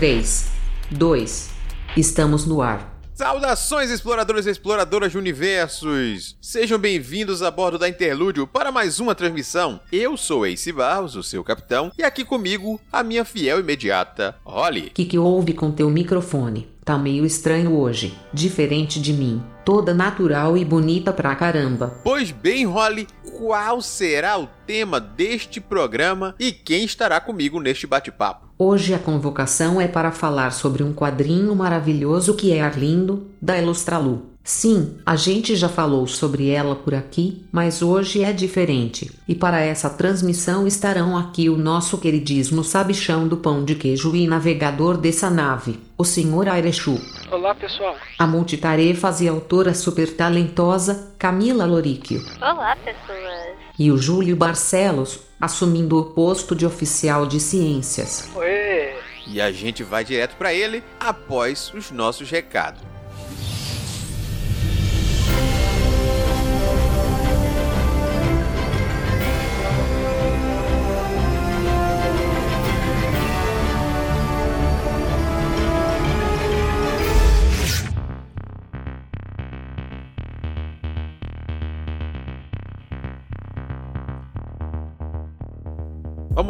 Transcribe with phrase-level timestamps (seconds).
[0.00, 0.50] 3,
[0.92, 1.50] 2,
[1.94, 2.98] estamos no ar.
[3.12, 6.38] Saudações, exploradores e exploradoras de universos!
[6.40, 9.78] Sejam bem-vindos a bordo da Interlúdio para mais uma transmissão.
[9.92, 14.88] Eu sou Ace Barros, o seu capitão, e aqui comigo a minha fiel imediata, Holly.
[14.88, 16.66] Que que houve com teu microfone?
[16.82, 22.00] Tá meio estranho hoje, diferente de mim, toda natural e bonita pra caramba.
[22.02, 23.06] Pois bem, Holly,
[23.38, 28.48] qual será o tema deste programa e quem estará comigo neste bate-papo?
[28.58, 34.26] Hoje a convocação é para falar sobre um quadrinho maravilhoso que é Arlindo, da Ilustralu.
[34.50, 39.08] Sim, a gente já falou sobre ela por aqui, mas hoje é diferente.
[39.28, 44.26] E para essa transmissão estarão aqui o nosso queridíssimo sabichão do pão de queijo e
[44.26, 46.48] navegador dessa nave, o Sr.
[46.48, 47.00] Airechu.
[47.30, 47.96] Olá, pessoal.
[48.18, 52.20] A multitarefas e autora super talentosa Camila Loríquio.
[52.40, 53.56] Olá, pessoas.
[53.78, 58.28] E o Júlio Barcelos, assumindo o posto de oficial de ciências.
[58.34, 58.94] Oi.
[59.28, 62.99] E a gente vai direto para ele após os nossos recados.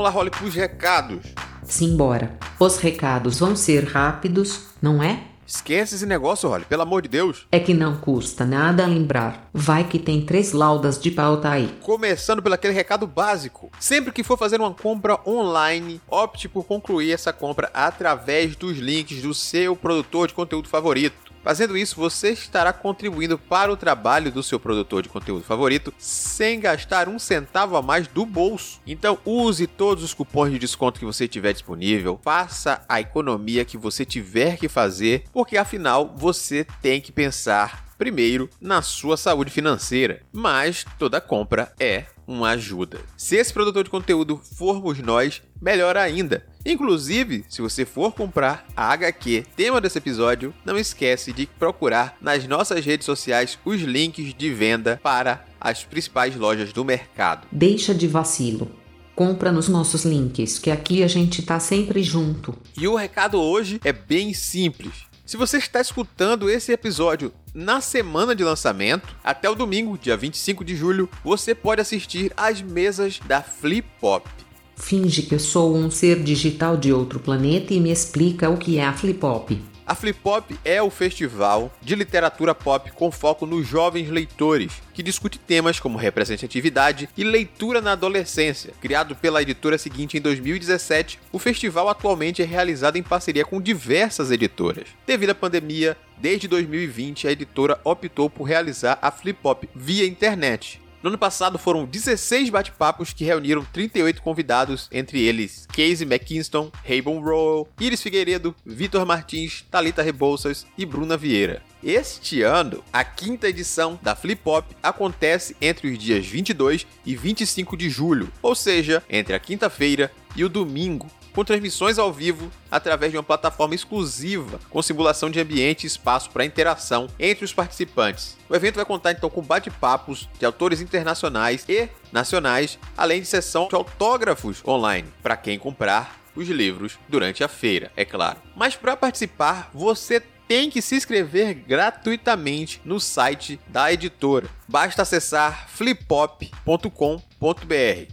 [0.00, 1.26] Vamos lá, Holly, pros recados.
[1.62, 2.38] Simbora.
[2.58, 5.24] Os recados vão ser rápidos, não é?
[5.46, 7.46] Esquece esse negócio, Holly, pelo amor de Deus.
[7.52, 9.50] É que não custa nada lembrar.
[9.52, 11.68] Vai que tem três laudas de pauta aí.
[11.82, 13.70] Começando pelo aquele recado básico.
[13.78, 19.20] Sempre que for fazer uma compra online, opte por concluir essa compra através dos links
[19.20, 21.30] do seu produtor de conteúdo favorito.
[21.42, 26.60] Fazendo isso, você estará contribuindo para o trabalho do seu produtor de conteúdo favorito sem
[26.60, 28.80] gastar um centavo a mais do bolso.
[28.86, 33.78] Então, use todos os cupons de desconto que você tiver disponível, faça a economia que
[33.78, 40.22] você tiver que fazer, porque afinal você tem que pensar primeiro na sua saúde financeira.
[40.32, 42.98] Mas toda compra é uma ajuda.
[43.14, 46.46] Se esse produtor de conteúdo formos nós, melhor ainda.
[46.64, 52.46] Inclusive, se você for comprar a HQ tema desse episódio, não esquece de procurar nas
[52.46, 57.46] nossas redes sociais os links de venda para as principais lojas do mercado.
[57.52, 58.70] Deixa de vacilo.
[59.14, 62.56] Compra nos nossos links, que aqui a gente tá sempre junto.
[62.78, 65.10] E o recado hoje é bem simples.
[65.30, 70.64] Se você está escutando esse episódio na semana de lançamento, até o domingo, dia 25
[70.64, 74.28] de julho, você pode assistir às mesas da Flip Pop.
[74.77, 78.84] Finge que sou um ser digital de outro planeta e me explica o que é
[78.84, 79.70] a Flip-Pop.
[79.90, 85.02] A Flip Pop é o festival de literatura pop com foco nos jovens leitores, que
[85.02, 88.73] discute temas como representatividade e leitura na adolescência.
[88.80, 94.30] Criado pela editora seguinte em 2017, o festival atualmente é realizado em parceria com diversas
[94.30, 94.86] editoras.
[95.05, 100.80] Devido à pandemia, desde 2020 a editora optou por realizar a Flip Pop via internet.
[101.02, 107.20] No ano passado foram 16 bate-papos que reuniram 38 convidados, entre eles Casey McKinston, Raybon
[107.20, 111.62] Rowell, Iris Figueiredo, Vitor Martins, Talita Rebouças e Bruna Vieira.
[111.83, 117.78] Este ano, a quinta edição da Flip Pop acontece entre os dias 22 e 25
[117.78, 123.13] de julho, ou seja, entre a quinta-feira e o domingo, com transmissões ao vivo através
[123.13, 128.37] de uma plataforma exclusiva com simulação de ambiente e espaço para interação entre os participantes.
[128.49, 133.69] O evento vai contar então com bate-papos de autores internacionais e nacionais, além de sessão
[133.69, 138.38] de autógrafos online para quem comprar os livros durante a feira, é claro.
[138.55, 144.49] Mas para participar, você tem que se inscrever gratuitamente no site da editora.
[144.67, 146.82] Basta acessar flippop.com.br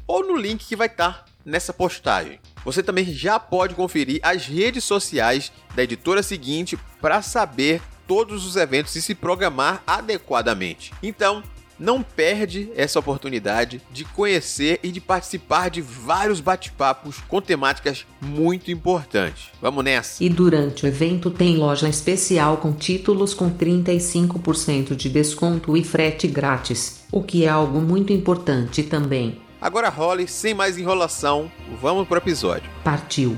[0.05, 2.39] ou no link que vai estar nessa postagem.
[2.65, 8.57] Você também já pode conferir as redes sociais da editora seguinte para saber todos os
[8.57, 10.91] eventos e se programar adequadamente.
[11.01, 11.41] Então,
[11.79, 18.71] não perde essa oportunidade de conhecer e de participar de vários bate-papos com temáticas muito
[18.71, 19.49] importantes.
[19.61, 20.23] Vamos nessa!
[20.23, 26.27] E durante o evento tem loja especial com títulos com 35% de desconto e frete
[26.27, 29.46] grátis, o que é algo muito importante também.
[29.59, 31.51] Agora, Holly, sem mais enrolação,
[31.81, 32.69] vamos pro episódio.
[32.83, 33.35] Partiu!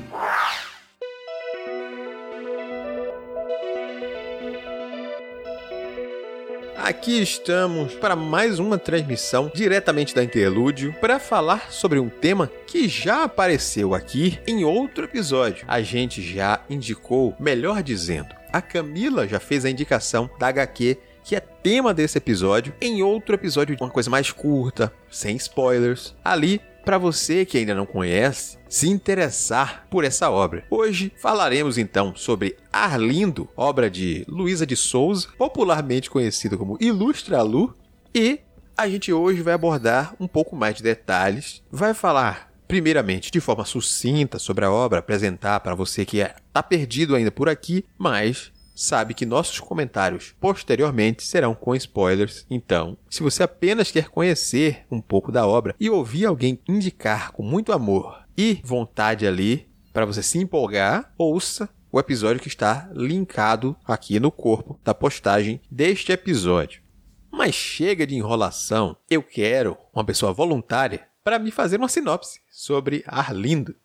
[6.75, 12.87] Aqui estamos para mais uma transmissão diretamente da Interlúdio para falar sobre um tema que
[12.89, 15.65] já apareceu aqui em outro episódio.
[15.67, 21.35] A gente já indicou, melhor dizendo, a Camila já fez a indicação da HQ que
[21.35, 26.15] é tema desse episódio, em outro episódio, uma coisa mais curta, sem spoilers.
[26.23, 30.65] Ali para você que ainda não conhece se interessar por essa obra.
[30.69, 37.75] Hoje falaremos então sobre Arlindo, obra de Luísa de Souza, popularmente conhecida como Ilustra Lu,
[38.13, 38.39] e
[38.75, 43.65] a gente hoje vai abordar um pouco mais de detalhes, vai falar primeiramente de forma
[43.65, 49.13] sucinta sobre a obra, apresentar para você que está perdido ainda por aqui, mas sabe
[49.13, 52.45] que nossos comentários posteriormente serão com spoilers.
[52.49, 57.43] Então, se você apenas quer conhecer um pouco da obra e ouvir alguém indicar com
[57.43, 63.75] muito amor e vontade ali para você se empolgar, ouça o episódio que está linkado
[63.83, 66.81] aqui no corpo da postagem deste episódio.
[67.29, 73.03] Mas chega de enrolação, eu quero uma pessoa voluntária para me fazer uma sinopse sobre
[73.05, 73.75] Arlindo.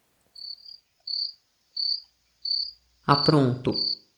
[3.07, 3.75] Ah, pronto.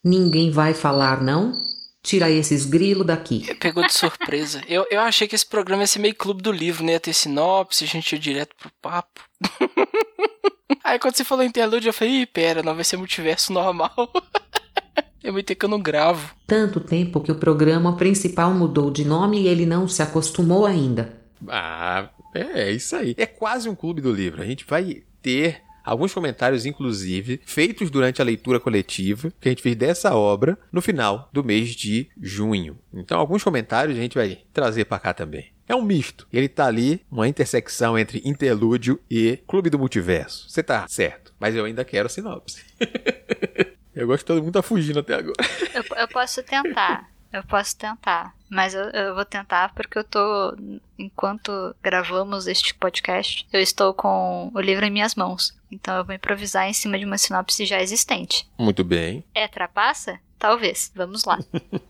[0.07, 1.61] Ninguém vai falar, não?
[2.01, 3.53] Tira esses grilos daqui.
[3.57, 4.63] Pegou de surpresa.
[4.69, 6.93] eu, eu achei que esse programa ia ser meio clube do livro, né?
[6.93, 9.21] Ia ter sinopse, a gente ia direto pro papo.
[10.85, 13.91] Aí quando você falou interlude, eu falei, Ih, pera, não vai ser multiverso normal.
[15.25, 16.37] eu me que eu não gravo.
[16.47, 21.21] Tanto tempo que o programa principal mudou de nome e ele não se acostumou ainda.
[21.49, 23.17] Ah, é, é isso aí.
[23.19, 24.41] É quase um clube do livro.
[24.41, 29.63] A gente vai ter alguns comentários, inclusive, feitos durante a leitura coletiva que a gente
[29.63, 32.79] fez dessa obra no final do mês de junho.
[32.93, 35.53] Então, alguns comentários a gente vai trazer para cá também.
[35.69, 36.29] É um misto.
[36.33, 40.49] Ele tá ali, uma intersecção entre interlúdio e Clube do Multiverso.
[40.49, 42.65] Você tá certo, mas eu ainda quero a sinopse.
[43.95, 45.37] eu gosto que todo mundo tá fugindo até agora.
[45.75, 47.16] eu, eu posso tentar.
[47.37, 50.57] Eu posso tentar, mas eu, eu, vou tentar porque eu tô,
[50.99, 55.55] enquanto gravamos este podcast, eu estou com o livro em minhas mãos.
[55.71, 58.49] Então eu vou improvisar em cima de uma sinopse já existente.
[58.57, 59.23] Muito bem.
[59.35, 60.19] É trapaça?
[60.39, 60.91] Talvez.
[60.95, 61.39] Vamos lá.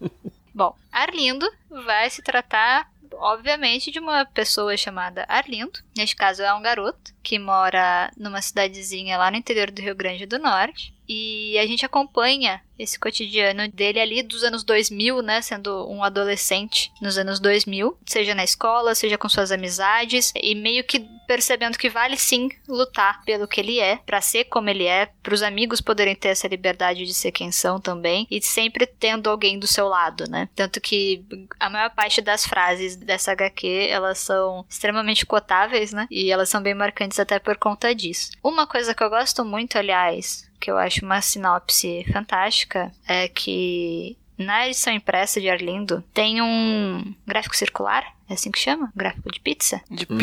[0.52, 5.78] Bom, Arlindo vai se tratar obviamente, de uma pessoa chamada Arlindo.
[5.96, 10.26] Neste caso, é um garoto que mora numa cidadezinha lá no interior do Rio Grande
[10.26, 10.94] do Norte.
[11.08, 16.92] E a gente acompanha esse cotidiano dele ali dos anos 2000, né, sendo um adolescente
[17.00, 21.88] nos anos 2000, seja na escola, seja com suas amizades, e meio que percebendo que
[21.88, 25.80] vale sim lutar pelo que ele é, para ser como ele é, para os amigos
[25.80, 29.88] poderem ter essa liberdade de ser quem são também, e sempre tendo alguém do seu
[29.88, 30.48] lado, né?
[30.54, 31.24] Tanto que
[31.58, 36.06] a maior parte das frases dessa HQ, elas são extremamente cotáveis, né?
[36.10, 38.30] E elas são bem marcantes até por conta disso.
[38.42, 44.16] Uma coisa que eu gosto muito, aliás, que eu acho uma sinopse fantástica, é que
[44.38, 48.92] na edição impressa de Arlindo tem um gráfico circular, é assim que chama?
[48.94, 49.80] Gráfico de pizza?
[49.90, 50.18] De uhum.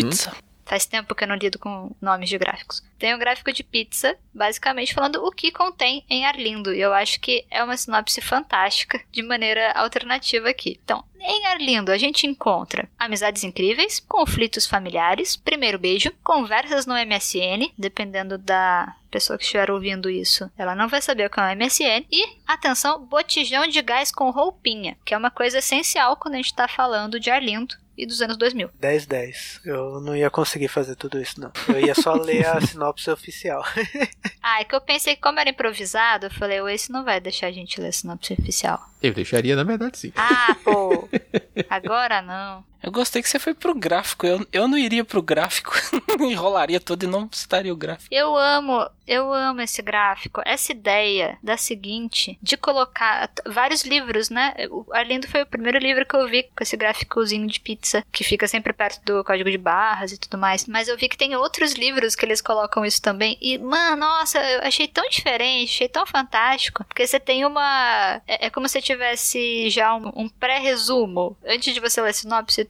[0.66, 2.84] Faz tempo que eu não lido com nomes de gráficos.
[2.98, 6.74] Tem um gráfico de pizza, basicamente falando o que contém em Arlindo.
[6.74, 10.80] E eu acho que é uma sinopse fantástica, de maneira alternativa aqui.
[10.84, 17.72] Então, em Arlindo, a gente encontra amizades incríveis, conflitos familiares, primeiro beijo, conversas no MSN,
[17.78, 21.56] dependendo da pessoa que estiver ouvindo isso, ela não vai saber o que é um
[21.56, 22.06] MSN.
[22.12, 26.48] E, atenção, botijão de gás com roupinha, que é uma coisa essencial quando a gente
[26.48, 28.70] está falando de Arlindo e dos anos 2000.
[28.80, 29.62] 10 10.
[29.66, 31.52] Eu não ia conseguir fazer tudo isso não.
[31.68, 33.64] Eu ia só ler a sinopse oficial.
[34.42, 37.48] ah, é que eu pensei que como era improvisado, eu falei, esse não vai deixar
[37.48, 38.80] a gente ler a sinopse oficial.
[39.02, 40.14] Eu deixaria, na verdade, sim.
[40.16, 41.08] Ah, pô.
[41.70, 42.64] Agora não.
[42.84, 44.28] Eu gostei que você foi pro gráfico.
[44.28, 45.74] Eu, eu não iria pro gráfico.
[46.20, 48.14] Enrolaria todo e não citaria o gráfico.
[48.14, 50.42] Eu amo, eu amo esse gráfico.
[50.46, 54.54] Essa ideia da seguinte, de colocar vários livros, né?
[54.70, 58.22] O Arlindo foi o primeiro livro que eu vi com esse gráficozinho de pizza, que
[58.22, 60.66] fica sempre perto do código de barras e tudo mais.
[60.68, 63.38] Mas eu vi que tem outros livros que eles colocam isso também.
[63.40, 66.84] E, mano, nossa, eu achei tão diferente, achei tão fantástico.
[66.84, 68.22] Porque você tem uma.
[68.28, 71.38] É, é como se tivesse já um, um pré-resumo.
[71.48, 72.70] Antes de você ler a sinopse,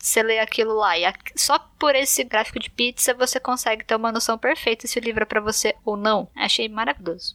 [0.00, 0.98] você lê aquilo lá.
[0.98, 4.98] E a, só por esse gráfico de pizza você consegue ter uma noção perfeita se
[4.98, 6.28] o livro é pra você ou não.
[6.36, 7.34] Achei maravilhoso.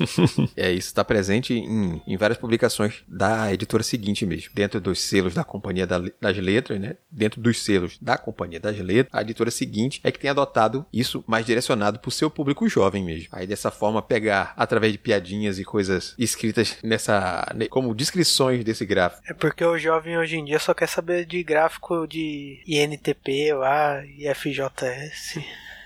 [0.56, 4.50] é, isso está presente em, em, várias publicações da editora seguinte mesmo.
[4.54, 6.96] Dentro dos selos da Companhia da, das Letras, né?
[7.10, 11.24] Dentro dos selos da Companhia das Letras, a editora seguinte é que tem adotado isso
[11.26, 13.28] mais direcionado pro seu público jovem mesmo.
[13.32, 19.22] Aí dessa forma pegar através de piadinhas e coisas escritas nessa como descrições desse gráfico.
[19.26, 24.04] É porque o jovem hoje em dia só quer saber de gráfico de INTP lá
[24.04, 25.38] e FJS.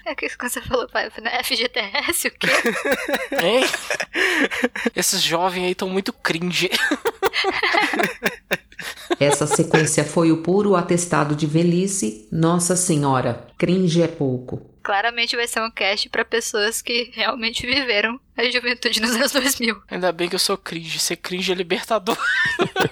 [0.04, 1.42] É que você falou, pai, né?
[1.42, 2.48] FGTS, o quê?
[3.42, 3.64] Hein?
[4.96, 6.70] Esses jovens aí estão muito cringe.
[9.20, 12.26] Essa sequência foi o puro atestado de velhice.
[12.32, 14.68] Nossa Senhora, cringe é pouco.
[14.82, 19.82] Claramente vai ser um cast para pessoas que realmente viveram a juventude nos anos 2000.
[19.88, 20.98] Ainda bem que eu sou cringe.
[20.98, 22.18] Ser cringe é libertador.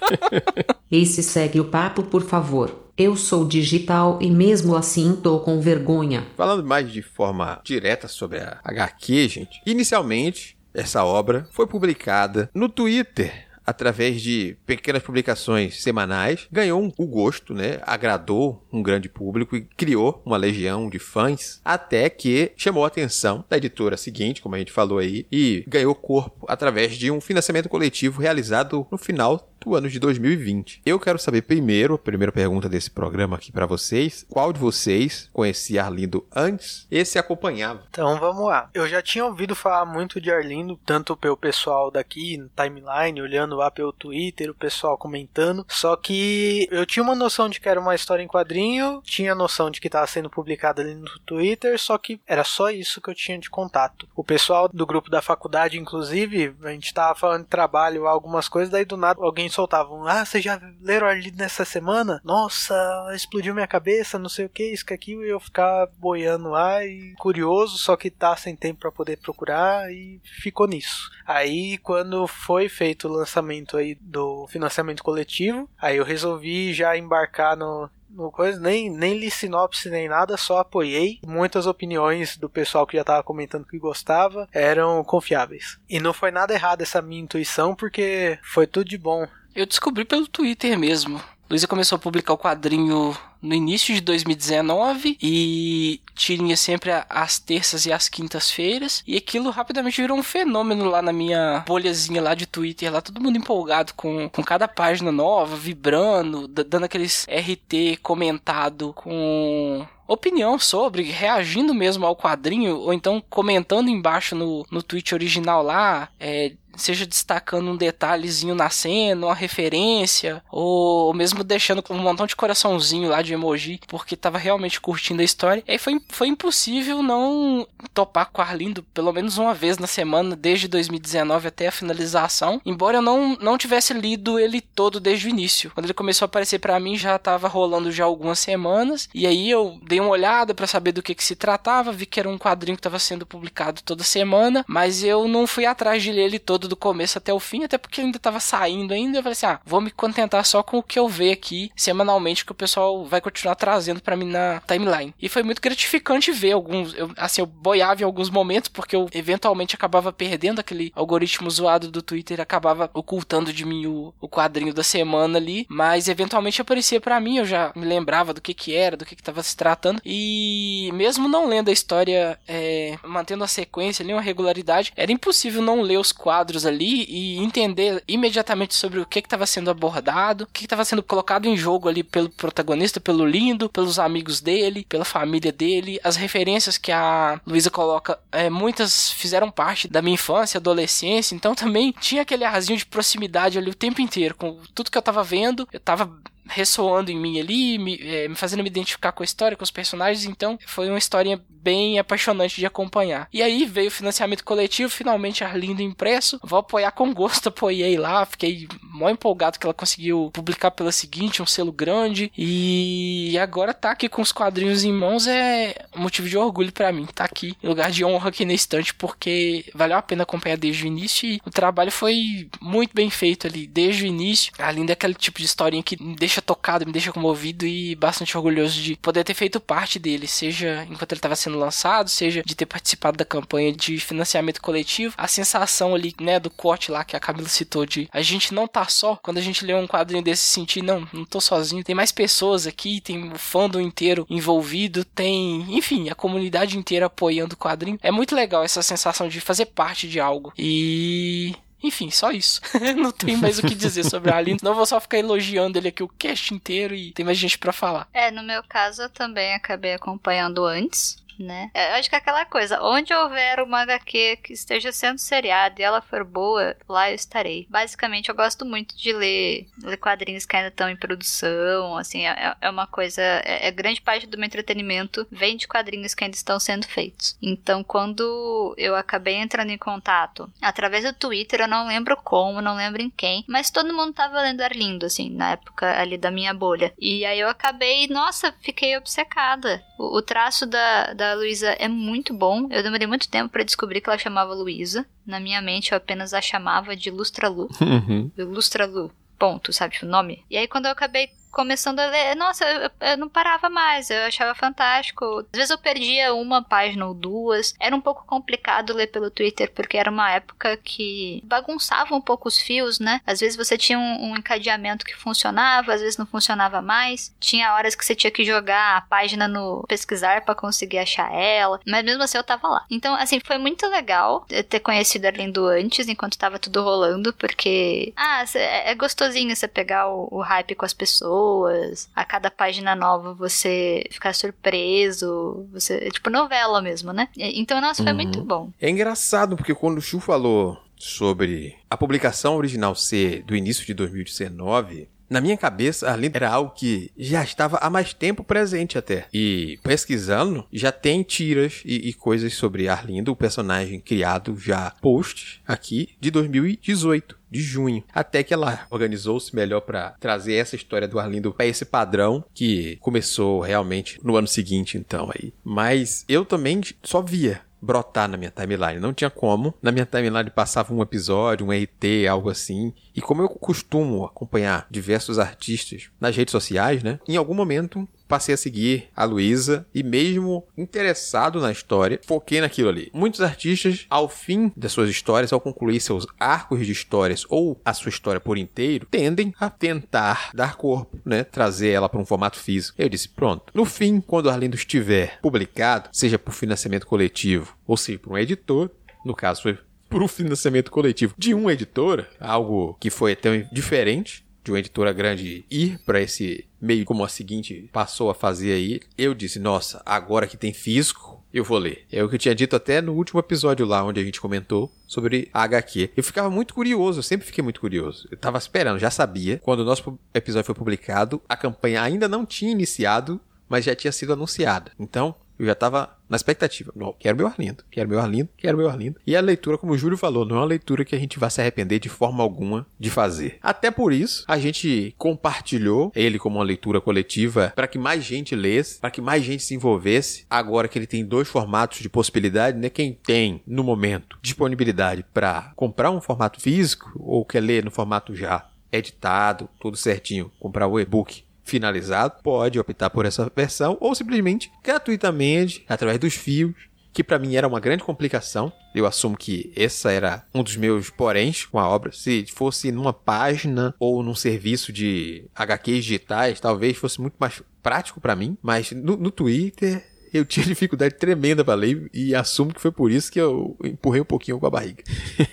[0.92, 2.87] Esse segue o papo, por favor.
[2.98, 6.26] Eu sou digital e mesmo assim tô com vergonha.
[6.36, 12.68] Falando mais de forma direta sobre a HQ, gente, inicialmente essa obra foi publicada no
[12.68, 17.78] Twitter através de pequenas publicações semanais, ganhou um, o gosto, né?
[17.82, 23.44] Agradou um grande público e criou uma legião de fãs, até que chamou a atenção
[23.46, 27.68] da editora seguinte, como a gente falou aí, e ganhou corpo através de um financiamento
[27.68, 30.82] coletivo realizado no final do ano de 2020.
[30.84, 35.28] Eu quero saber primeiro, a primeira pergunta desse programa aqui para vocês, qual de vocês
[35.32, 37.82] conhecia Arlindo antes e se acompanhava?
[37.90, 38.70] Então vamos lá.
[38.72, 43.56] Eu já tinha ouvido falar muito de Arlindo, tanto pelo pessoal daqui no timeline, olhando
[43.56, 47.80] lá pelo Twitter, o pessoal comentando, só que eu tinha uma noção de que era
[47.80, 51.98] uma história em quadrinho, tinha noção de que estava sendo publicada ali no Twitter, só
[51.98, 54.08] que era só isso que eu tinha de contato.
[54.14, 58.70] O pessoal do grupo da faculdade, inclusive, a gente tava falando de trabalho, algumas coisas,
[58.70, 62.20] daí do nada alguém soltavam: Ah, vocês já leram Arlindo nessa semana?
[62.24, 62.74] Nossa,
[63.14, 66.84] explodiu minha cabeça, não sei o que, isso que aquilo, e eu ficar boiando lá
[66.84, 71.10] e curioso, só que tá sem tempo para poder procurar e ficou nisso.
[71.26, 77.56] Aí quando foi feito o lançamento aí do financiamento coletivo, aí eu resolvi já embarcar
[77.56, 81.20] no, no coisa, nem, nem li sinopse nem nada, só apoiei.
[81.24, 85.78] Muitas opiniões do pessoal que já estava comentando que gostava eram confiáveis.
[85.88, 89.26] E não foi nada errado essa minha intuição, porque foi tudo de bom.
[89.54, 91.20] Eu descobri pelo Twitter mesmo.
[91.50, 97.86] Luísa começou a publicar o quadrinho no início de 2019 e tinha sempre às terças
[97.86, 102.46] e às quintas-feiras e aquilo rapidamente virou um fenômeno lá na minha bolhazinha lá de
[102.46, 108.92] Twitter, lá todo mundo empolgado com, com cada página nova, vibrando, dando aqueles RT comentado
[108.92, 115.62] com opinião sobre, reagindo mesmo ao quadrinho, ou então comentando embaixo no, no tweet original
[115.62, 122.26] lá, é, seja destacando um detalhezinho na cena, uma referência, ou mesmo deixando um montão
[122.26, 125.62] de coraçãozinho lá de emoji, porque tava realmente curtindo a história.
[125.66, 130.36] E aí foi, foi impossível não topar com Arlindo pelo menos uma vez na semana,
[130.36, 135.30] desde 2019 até a finalização, embora eu não, não tivesse lido ele todo desde o
[135.30, 135.70] início.
[135.74, 139.50] Quando ele começou a aparecer para mim, já tava rolando já algumas semanas, e aí
[139.50, 142.38] eu dei uma olhada para saber do que, que se tratava, vi que era um
[142.38, 146.38] quadrinho que estava sendo publicado toda semana, mas eu não fui atrás de ler ele
[146.38, 149.18] todo do começo até o fim, até porque ainda estava saindo ainda.
[149.18, 152.44] Eu falei assim: ah, vou me contentar só com o que eu ver aqui semanalmente,
[152.44, 155.14] que o pessoal vai continuar trazendo para mim na timeline.
[155.20, 156.94] E foi muito gratificante ver alguns.
[156.94, 161.90] Eu, assim, eu boiava em alguns momentos, porque eu eventualmente acabava perdendo aquele algoritmo zoado
[161.90, 167.00] do Twitter, acabava ocultando de mim o, o quadrinho da semana ali, mas eventualmente aparecia
[167.00, 169.56] para mim, eu já me lembrava do que que era, do que que tava se
[169.56, 175.12] tratando, e mesmo não lendo a história, é, mantendo a sequência ali, uma regularidade, era
[175.12, 180.44] impossível não ler os quadros ali e entender imediatamente sobre o que estava sendo abordado,
[180.44, 184.86] o que estava sendo colocado em jogo ali pelo protagonista, pelo lindo, pelos amigos dele,
[184.88, 190.14] pela família dele, as referências que a Luísa coloca, é, muitas fizeram parte da minha
[190.14, 194.90] infância, adolescência, então também tinha aquele arzinho de proximidade ali o tempo inteiro, com tudo
[194.90, 196.10] que eu estava vendo, eu estava
[196.48, 199.70] ressoando em mim ali, me, é, me, fazendo me identificar com a história, com os
[199.70, 203.28] personagens, então foi uma história bem apaixonante de acompanhar.
[203.32, 208.24] E aí veio o financiamento coletivo, finalmente Arlindo impresso, vou apoiar com gosto, apoiei lá,
[208.24, 213.90] fiquei mó empolgado que ela conseguiu publicar pela seguinte, um selo grande, e agora tá
[213.90, 217.90] aqui com os quadrinhos em mãos é motivo de orgulho para mim, tá aqui lugar
[217.90, 221.50] de honra aqui na estante, porque valeu a pena acompanhar desde o início e o
[221.50, 225.82] trabalho foi muito bem feito ali, desde o início, Arlindo é aquele tipo de historinha
[225.82, 229.98] que deixa deixa tocado, me deixa comovido e bastante orgulhoso de poder ter feito parte
[229.98, 234.60] dele, seja enquanto ele estava sendo lançado, seja de ter participado da campanha de financiamento
[234.60, 235.14] coletivo.
[235.16, 238.66] A sensação ali, né, do corte lá que a Camila citou de a gente não
[238.66, 241.94] tá só, quando a gente lê um quadrinho desse sentir, não, não tô sozinho, tem
[241.94, 247.58] mais pessoas aqui, tem o fandom inteiro envolvido, tem, enfim, a comunidade inteira apoiando o
[247.58, 247.98] quadrinho.
[248.02, 250.52] É muito legal essa sensação de fazer parte de algo.
[250.56, 252.60] E enfim, só isso.
[252.96, 254.58] não tem mais o que dizer sobre a Aline.
[254.62, 257.72] Não vou só ficar elogiando ele aqui o cast inteiro e tem mais gente para
[257.72, 258.08] falar.
[258.12, 261.70] É, no meu caso eu também acabei acompanhando antes né?
[261.74, 265.84] Eu acho que é aquela coisa, onde houver uma HQ que esteja sendo seriada e
[265.84, 267.66] ela for boa, lá eu estarei.
[267.68, 272.56] Basicamente, eu gosto muito de ler, ler quadrinhos que ainda estão em produção, assim, é,
[272.60, 276.36] é uma coisa, é, é, grande parte do meu entretenimento vem de quadrinhos que ainda
[276.36, 277.36] estão sendo feitos.
[277.40, 282.76] Então, quando eu acabei entrando em contato através do Twitter, eu não lembro como, não
[282.76, 286.52] lembro em quem, mas todo mundo tava lendo Arlindo, assim, na época ali da minha
[286.52, 286.92] bolha.
[286.98, 289.82] E aí eu acabei, nossa, fiquei obcecada.
[289.98, 292.68] O, o traço da, da Luísa é muito bom.
[292.70, 295.06] Eu demorei muito tempo para descobrir que ela chamava Luísa.
[295.26, 297.68] Na minha mente eu apenas a chamava de Lustra Lu.
[297.80, 298.30] Uhum.
[298.36, 300.44] Lustra Lu ponto, sabe, o nome.
[300.50, 304.22] E aí quando eu acabei começando a ler, nossa, eu, eu, não parava mais, eu
[304.22, 305.24] achava fantástico.
[305.52, 307.74] Às vezes eu perdia uma página ou duas.
[307.80, 312.48] Era um pouco complicado ler pelo Twitter, porque era uma época que bagunçava um pouco
[312.48, 313.20] os fios, né?
[313.26, 317.34] Às vezes você tinha um, um encadeamento que funcionava, às vezes não funcionava mais.
[317.40, 321.80] Tinha horas que você tinha que jogar a página no pesquisar para conseguir achar ela,
[321.86, 322.84] mas mesmo assim eu tava lá.
[322.90, 328.12] Então, assim, foi muito legal ter conhecido a Arlindo antes, enquanto tava tudo rolando, porque,
[328.16, 332.94] ah, é gostosinho você pegar o, o hype com as pessoas pessoas, a cada página
[332.94, 337.28] nova você ficar surpreso, você, tipo novela mesmo, né?
[337.36, 338.18] Então, nossa, foi uhum.
[338.18, 338.70] muito bom.
[338.80, 343.94] É engraçado porque quando o Chu falou sobre a publicação original ser do início de
[343.94, 349.26] 2019, na minha cabeça, Arlindo era algo que já estava há mais tempo presente até.
[349.32, 355.60] E pesquisando, já tem tiras e, e coisas sobre Arlindo, o personagem criado já posts
[355.66, 358.04] aqui de 2018 de junho.
[358.12, 362.96] Até que ela organizou-se melhor para trazer essa história do Arlindo para esse padrão que
[363.00, 365.52] começou realmente no ano seguinte, então aí.
[365.64, 369.00] Mas eu também só via brotar na minha timeline.
[369.00, 369.74] Não tinha como.
[369.82, 372.92] Na minha timeline passava um episódio, um RT, algo assim.
[373.14, 377.18] E como eu costumo acompanhar diversos artistas nas redes sociais, né?
[377.28, 382.90] Em algum momento passei a seguir a Luísa e mesmo interessado na história, foquei naquilo
[382.90, 383.10] ali.
[383.12, 387.94] Muitos artistas, ao fim das suas histórias, ao concluir seus arcos de histórias ou a
[387.94, 391.44] sua história por inteiro, tendem a tentar dar corpo, né?
[391.44, 393.00] Trazer ela para um formato físico.
[393.00, 393.72] Eu disse, pronto.
[393.74, 398.90] No fim, quando Arlindo estiver publicado, seja por financiamento coletivo ou seja por um editor,
[399.24, 404.47] no caso foi por um financiamento coletivo de uma editora, algo que foi até diferente
[404.62, 409.00] de uma editora grande ir para esse meio como a seguinte passou a fazer aí,
[409.16, 412.04] eu disse, nossa, agora que tem físico, eu vou ler.
[412.12, 414.92] É o que eu tinha dito até no último episódio lá, onde a gente comentou
[415.06, 416.10] sobre a HQ.
[416.16, 418.28] Eu ficava muito curioso, eu sempre fiquei muito curioso.
[418.30, 419.58] Eu tava esperando, já sabia.
[419.58, 424.12] Quando o nosso episódio foi publicado, a campanha ainda não tinha iniciado, mas já tinha
[424.12, 424.92] sido anunciada.
[424.98, 426.92] Então, eu já tava na expectativa.
[426.94, 429.20] Não, quero meu Arlindo, quero meu Arlindo, quero meu Arlindo.
[429.26, 431.50] E a leitura, como o Júlio falou, não é uma leitura que a gente vai
[431.50, 433.58] se arrepender de forma alguma de fazer.
[433.62, 438.54] Até por isso, a gente compartilhou ele como uma leitura coletiva para que mais gente
[438.54, 440.44] lesse, para que mais gente se envolvesse.
[440.50, 442.88] Agora que ele tem dois formatos de possibilidade, né?
[442.90, 448.34] Quem tem, no momento, disponibilidade para comprar um formato físico ou quer ler no formato
[448.34, 454.70] já editado, tudo certinho, comprar o e-book finalizado, pode optar por essa versão ou simplesmente
[454.82, 456.74] gratuitamente através dos fios,
[457.12, 458.72] que para mim era uma grande complicação.
[458.94, 462.12] Eu assumo que essa era um dos meus poréns com a obra.
[462.12, 468.20] Se fosse numa página ou num serviço de HQs digitais, talvez fosse muito mais prático
[468.20, 472.80] para mim, mas no, no Twitter eu tinha dificuldade tremenda para ler e assumo que
[472.80, 475.02] foi por isso que eu empurrei um pouquinho com a barriga.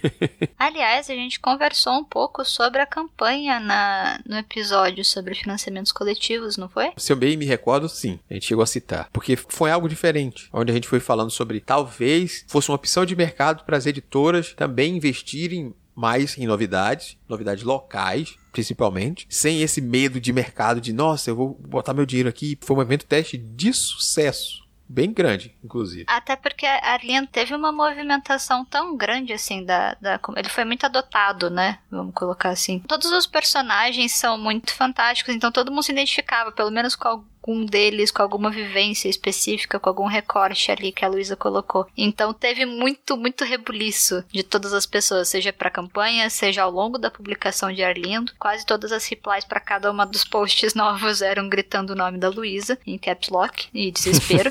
[0.57, 6.57] Aliás, a gente conversou um pouco sobre a campanha na, no episódio sobre financiamentos coletivos,
[6.57, 6.91] não foi?
[6.97, 8.19] Se eu bem me recordo, sim.
[8.29, 9.09] A gente chegou a citar.
[9.11, 10.49] Porque foi algo diferente.
[10.51, 14.53] Onde a gente foi falando sobre talvez fosse uma opção de mercado para as editoras
[14.53, 21.29] também investirem mais em novidades, novidades locais, principalmente, sem esse medo de mercado de, nossa,
[21.29, 22.57] eu vou botar meu dinheiro aqui.
[22.61, 26.05] Foi um evento teste de sucesso bem grande, inclusive.
[26.07, 30.85] Até porque a Arlindo teve uma movimentação tão grande assim da, da, ele foi muito
[30.85, 31.79] adotado, né?
[31.89, 32.79] Vamos colocar assim.
[32.79, 37.25] Todos os personagens são muito fantásticos, então todo mundo se identificava, pelo menos com algum
[37.65, 41.88] deles com alguma vivência específica, com algum recorte ali que a Luísa colocou.
[41.95, 46.71] Então teve muito, muito rebuliço de todas as pessoas, seja para a campanha, seja ao
[46.71, 48.34] longo da publicação de Arlindo.
[48.39, 52.29] Quase todas as replies para cada uma dos posts novos eram gritando o nome da
[52.29, 54.49] Luísa, em caps lock e desespero.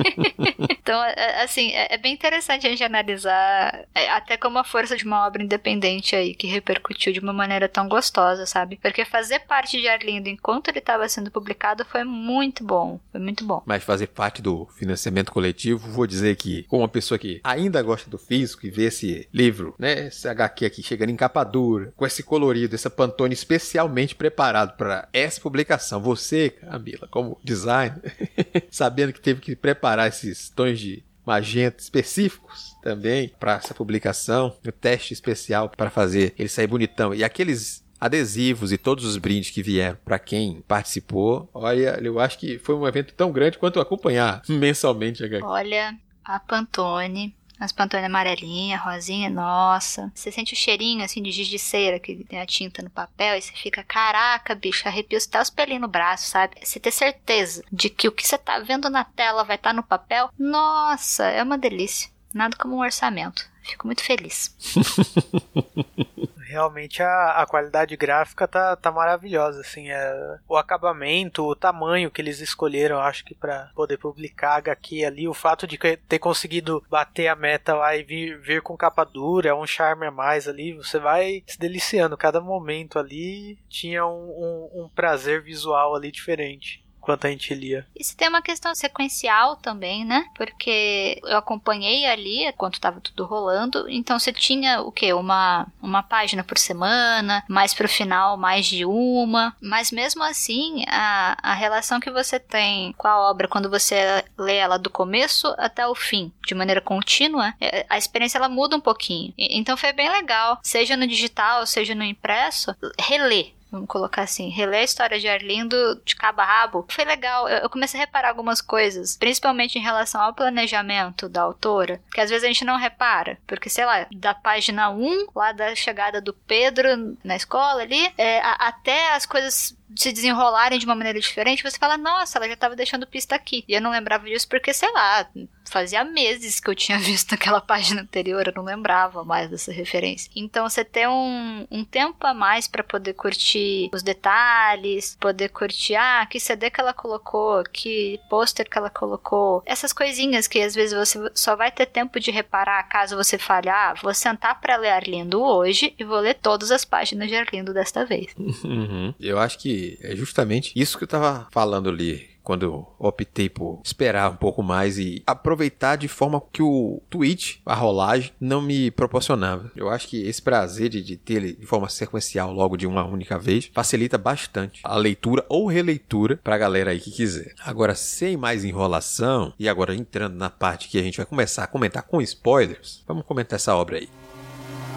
[0.70, 4.96] então, é, é, assim, é, é bem interessante a gente analisar até como a força
[4.96, 8.76] de uma obra independente aí, que repercutiu de uma maneira tão gostosa, sabe?
[8.76, 12.21] Porque fazer parte de Arlindo enquanto ele estava sendo publicado foi muito
[12.64, 13.00] bom.
[13.10, 13.62] Foi muito bom.
[13.66, 18.08] Mas fazer parte do financiamento coletivo, vou dizer que, como uma pessoa que ainda gosta
[18.08, 20.06] do físico e vê esse livro, né?
[20.06, 25.08] Esse HQ aqui chegando em capa dura, com esse colorido, essa Pantone especialmente preparado para
[25.12, 26.00] essa publicação.
[26.00, 28.00] Você, Camila, como designer,
[28.70, 34.72] sabendo que teve que preparar esses tons de magenta específicos também para essa publicação, o
[34.72, 37.14] teste especial para fazer ele sair bonitão.
[37.14, 41.48] E aqueles adesivos e todos os brindes que vieram para quem participou.
[41.54, 45.46] Olha, eu acho que foi um evento tão grande quanto acompanhar mensalmente a.
[45.46, 50.10] Olha, a Pantone, as Pantone amarelinha, rosinha, nossa.
[50.12, 53.36] Você sente o cheirinho assim de giz de cera que tem a tinta no papel
[53.36, 56.56] e você fica, caraca, bicho, arrepio até os pelinhos no braço, sabe?
[56.60, 59.74] Você ter certeza de que o que você tá vendo na tela vai estar tá
[59.74, 62.10] no papel, nossa, é uma delícia.
[62.34, 63.48] Nada como um orçamento.
[63.62, 64.56] Fico muito feliz.
[66.52, 72.20] realmente a, a qualidade gráfica tá, tá maravilhosa, assim, é, o acabamento, o tamanho que
[72.20, 77.28] eles escolheram, acho que para poder publicar HQ ali, o fato de ter conseguido bater
[77.28, 80.98] a meta lá e vir, vir com capa dura, um charme a mais ali, você
[80.98, 87.26] vai se deliciando, cada momento ali tinha um, um, um prazer visual ali diferente enquanto
[87.26, 87.84] a gente lia.
[87.98, 90.24] Isso tem uma questão sequencial também, né?
[90.36, 95.12] Porque eu acompanhei ali enquanto estava tudo rolando, então você tinha o quê?
[95.12, 101.36] Uma, uma página por semana, mais pro final mais de uma, mas mesmo assim a,
[101.42, 105.86] a relação que você tem com a obra quando você lê ela do começo até
[105.86, 109.34] o fim, de maneira contínua, é, a experiência ela muda um pouquinho.
[109.36, 114.80] Então foi bem legal, seja no digital, seja no impresso, reler vamos colocar assim, reler
[114.80, 117.48] a história de Arlindo de cabo a rabo, foi legal.
[117.48, 122.28] Eu, comecei a reparar algumas coisas, principalmente em relação ao planejamento da autora, que às
[122.28, 126.34] vezes a gente não repara, porque sei lá, da página 1, lá da chegada do
[126.34, 131.62] Pedro na escola ali, é, a, até as coisas se desenrolarem de uma maneira diferente,
[131.62, 133.64] você fala, nossa, ela já estava deixando pista aqui.
[133.68, 135.28] E eu não lembrava disso porque, sei lá,
[135.70, 140.30] fazia meses que eu tinha visto aquela página anterior, eu não lembrava mais dessa referência.
[140.36, 145.96] Então você ter um, um tempo a mais para poder curtir os detalhes, poder curtir,
[145.96, 150.74] ah, que CD que ela colocou, que pôster que ela colocou, essas coisinhas que às
[150.74, 154.90] vezes você só vai ter tempo de reparar caso você falhar, vou sentar para ler
[154.90, 158.34] Arlindo hoje e vou ler todas as páginas de Arlindo desta vez.
[158.72, 159.12] Uhum.
[159.18, 163.80] Eu acho que é justamente isso que eu tava falando ali quando eu optei por
[163.84, 168.90] esperar um pouco mais e aproveitar de forma que o tweet, a rolagem, não me
[168.90, 169.70] proporcionava.
[169.76, 173.04] Eu acho que esse prazer de, de ter ele de forma sequencial logo de uma
[173.04, 177.54] única vez facilita bastante a leitura ou releitura pra galera aí que quiser.
[177.64, 181.68] Agora, sem mais enrolação, e agora entrando na parte que a gente vai começar a
[181.68, 184.08] comentar com spoilers, vamos comentar essa obra aí.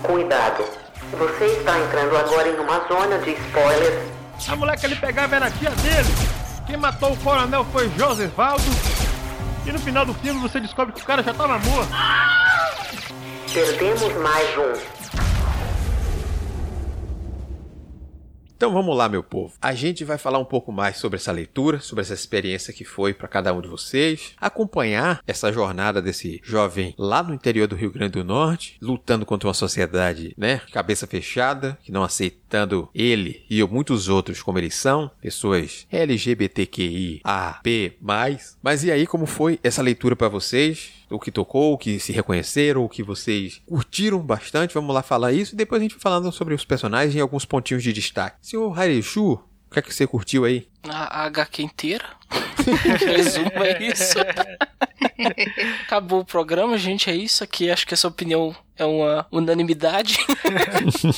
[0.01, 0.63] Cuidado!
[1.11, 4.14] Você está entrando agora em uma zona de spoilers.
[4.47, 6.09] A mulher que ele pegava era a tia dele!
[6.65, 8.63] Quem matou o coronel foi Josevaldo.
[9.65, 11.91] E no final do filme você descobre que o cara já tava morto.
[13.53, 14.94] Perdemos mais um.
[18.55, 19.53] Então vamos lá, meu povo.
[19.61, 23.13] A gente vai falar um pouco mais sobre essa leitura, sobre essa experiência que foi
[23.13, 27.91] para cada um de vocês, acompanhar essa jornada desse jovem lá no interior do Rio
[27.91, 33.61] Grande do Norte, lutando contra uma sociedade, né, cabeça fechada, que não aceitando ele e
[33.63, 37.97] muitos outros como eles são, pessoas LGBTQI, AP+.
[37.99, 40.93] Mas e aí como foi essa leitura para vocês?
[41.09, 44.73] O que tocou, o que se reconheceram, o que vocês curtiram bastante.
[44.73, 47.45] Vamos lá falar isso e depois a gente vai falando sobre os personagens e alguns
[47.45, 48.37] pontinhos de destaque.
[48.41, 49.39] Senhor Haireshu, o
[49.71, 50.67] que é que você curtiu aí?
[50.89, 52.05] A, a HQ inteira.
[52.99, 54.17] Resumo é isso.
[55.85, 57.09] Acabou o programa, gente.
[57.09, 57.69] É isso aqui.
[57.69, 60.17] Acho que essa opinião é uma unanimidade.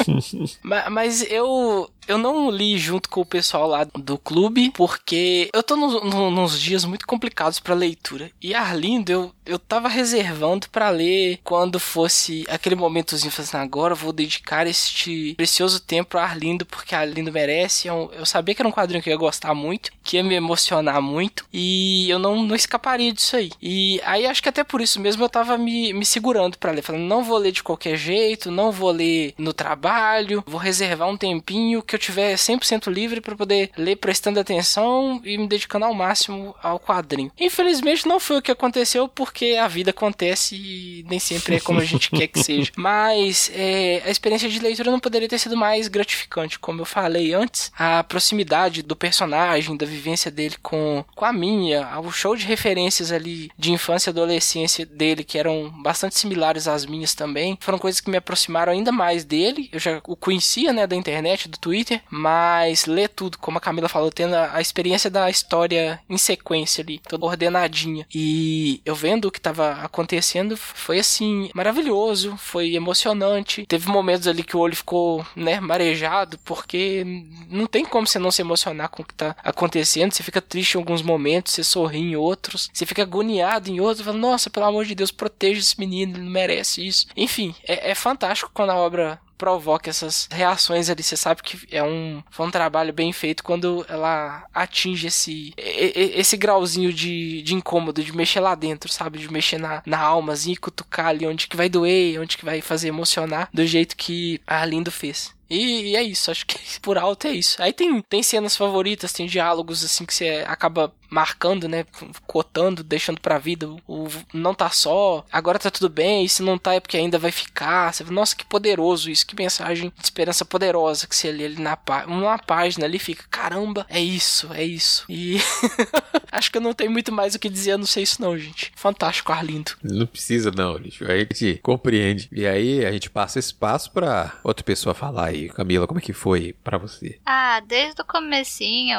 [0.92, 5.76] mas, eu eu não li junto com o pessoal lá do clube, porque eu tô
[5.76, 8.32] no, no, nos dias muito complicados para leitura.
[8.42, 13.98] E Arlindo, eu, eu tava reservando para ler quando fosse aquele momentozinho, assim, agora eu
[13.98, 17.90] vou dedicar este precioso tempo a Arlindo, porque Arlindo merece.
[17.90, 20.24] Eu, é eu sabia que era um quadrinho que eu ia gostar muito, que ia
[20.24, 23.52] me emocionar muito, e eu não, não escaparia disso aí.
[23.62, 26.82] E aí acho que até por isso mesmo eu tava me, me segurando para ler,
[26.82, 31.18] falando, não vou ler de qualquer jeito, não vou ler no trabalho, vou reservar um
[31.18, 35.94] tempinho que eu tiver 100% livre para poder ler prestando atenção e me dedicando ao
[35.94, 37.32] máximo ao quadrinho.
[37.40, 41.80] Infelizmente não foi o que aconteceu porque a vida acontece e nem sempre é como
[41.80, 42.72] a gente quer que seja.
[42.78, 47.34] Mas é, a experiência de leitura não poderia ter sido mais gratificante, como eu falei
[47.34, 47.72] antes.
[47.78, 49.47] A proximidade do personagem,
[49.78, 54.12] da vivência dele com, com a minha, o show de referências ali de infância e
[54.12, 58.92] adolescência dele que eram bastante similares às minhas também, foram coisas que me aproximaram ainda
[58.92, 59.70] mais dele.
[59.72, 63.90] Eu já o conhecia, né, da internet, do Twitter, mas ler tudo, como a Camila
[63.90, 68.06] falou, tendo a, a experiência da história em sequência ali, toda ordenadinha.
[68.14, 73.66] E eu vendo o que estava acontecendo, foi assim, maravilhoso, foi emocionante.
[73.66, 77.04] Teve momentos ali que o olho ficou, né, marejado, porque
[77.50, 80.14] não tem como você não se emocionar com o que tá acontecendo.
[80.14, 84.06] Você fica triste em alguns momentos, você sorri em outros, você fica agoniado em outros,
[84.06, 87.08] fala, nossa, pelo amor de Deus, proteja esse menino, ele não merece isso.
[87.16, 91.04] Enfim, é, é fantástico quando a obra provoca essas reações ali.
[91.04, 96.36] Você sabe que é um, foi um trabalho bem feito quando ela atinge esse, esse
[96.36, 99.20] grauzinho de, de incômodo, de mexer lá dentro, sabe?
[99.20, 102.62] De mexer na, na almazinha e cutucar ali onde que vai doer, onde que vai
[102.62, 105.37] fazer emocionar, do jeito que a Lindo fez.
[105.50, 107.62] E, e, é isso, acho que por alto é isso.
[107.62, 111.86] Aí tem, tem cenas favoritas, tem diálogos assim que você acaba marcando, né?
[112.26, 113.68] Cotando, deixando pra vida.
[113.88, 117.18] O, não tá só, agora tá tudo bem, e se não tá é porque ainda
[117.18, 117.94] vai ficar.
[117.94, 121.78] Você, nossa, que poderoso isso, que mensagem de esperança poderosa que você lê ali na
[122.08, 125.06] uma página ali fica, caramba, é isso, é isso.
[125.10, 125.38] E
[126.32, 128.38] acho que eu não tenho muito mais o que dizer, eu não sei isso não,
[128.38, 128.72] gente.
[128.76, 129.72] Fantástico, Arlindo.
[129.84, 131.06] Não precisa não, lixo.
[131.06, 132.30] A gente compreende.
[132.32, 135.50] E aí a gente passa espaço pra outra pessoa falar aí.
[135.50, 137.20] Camila, como é que foi para você?
[137.26, 138.98] Ah, desde o comecinho,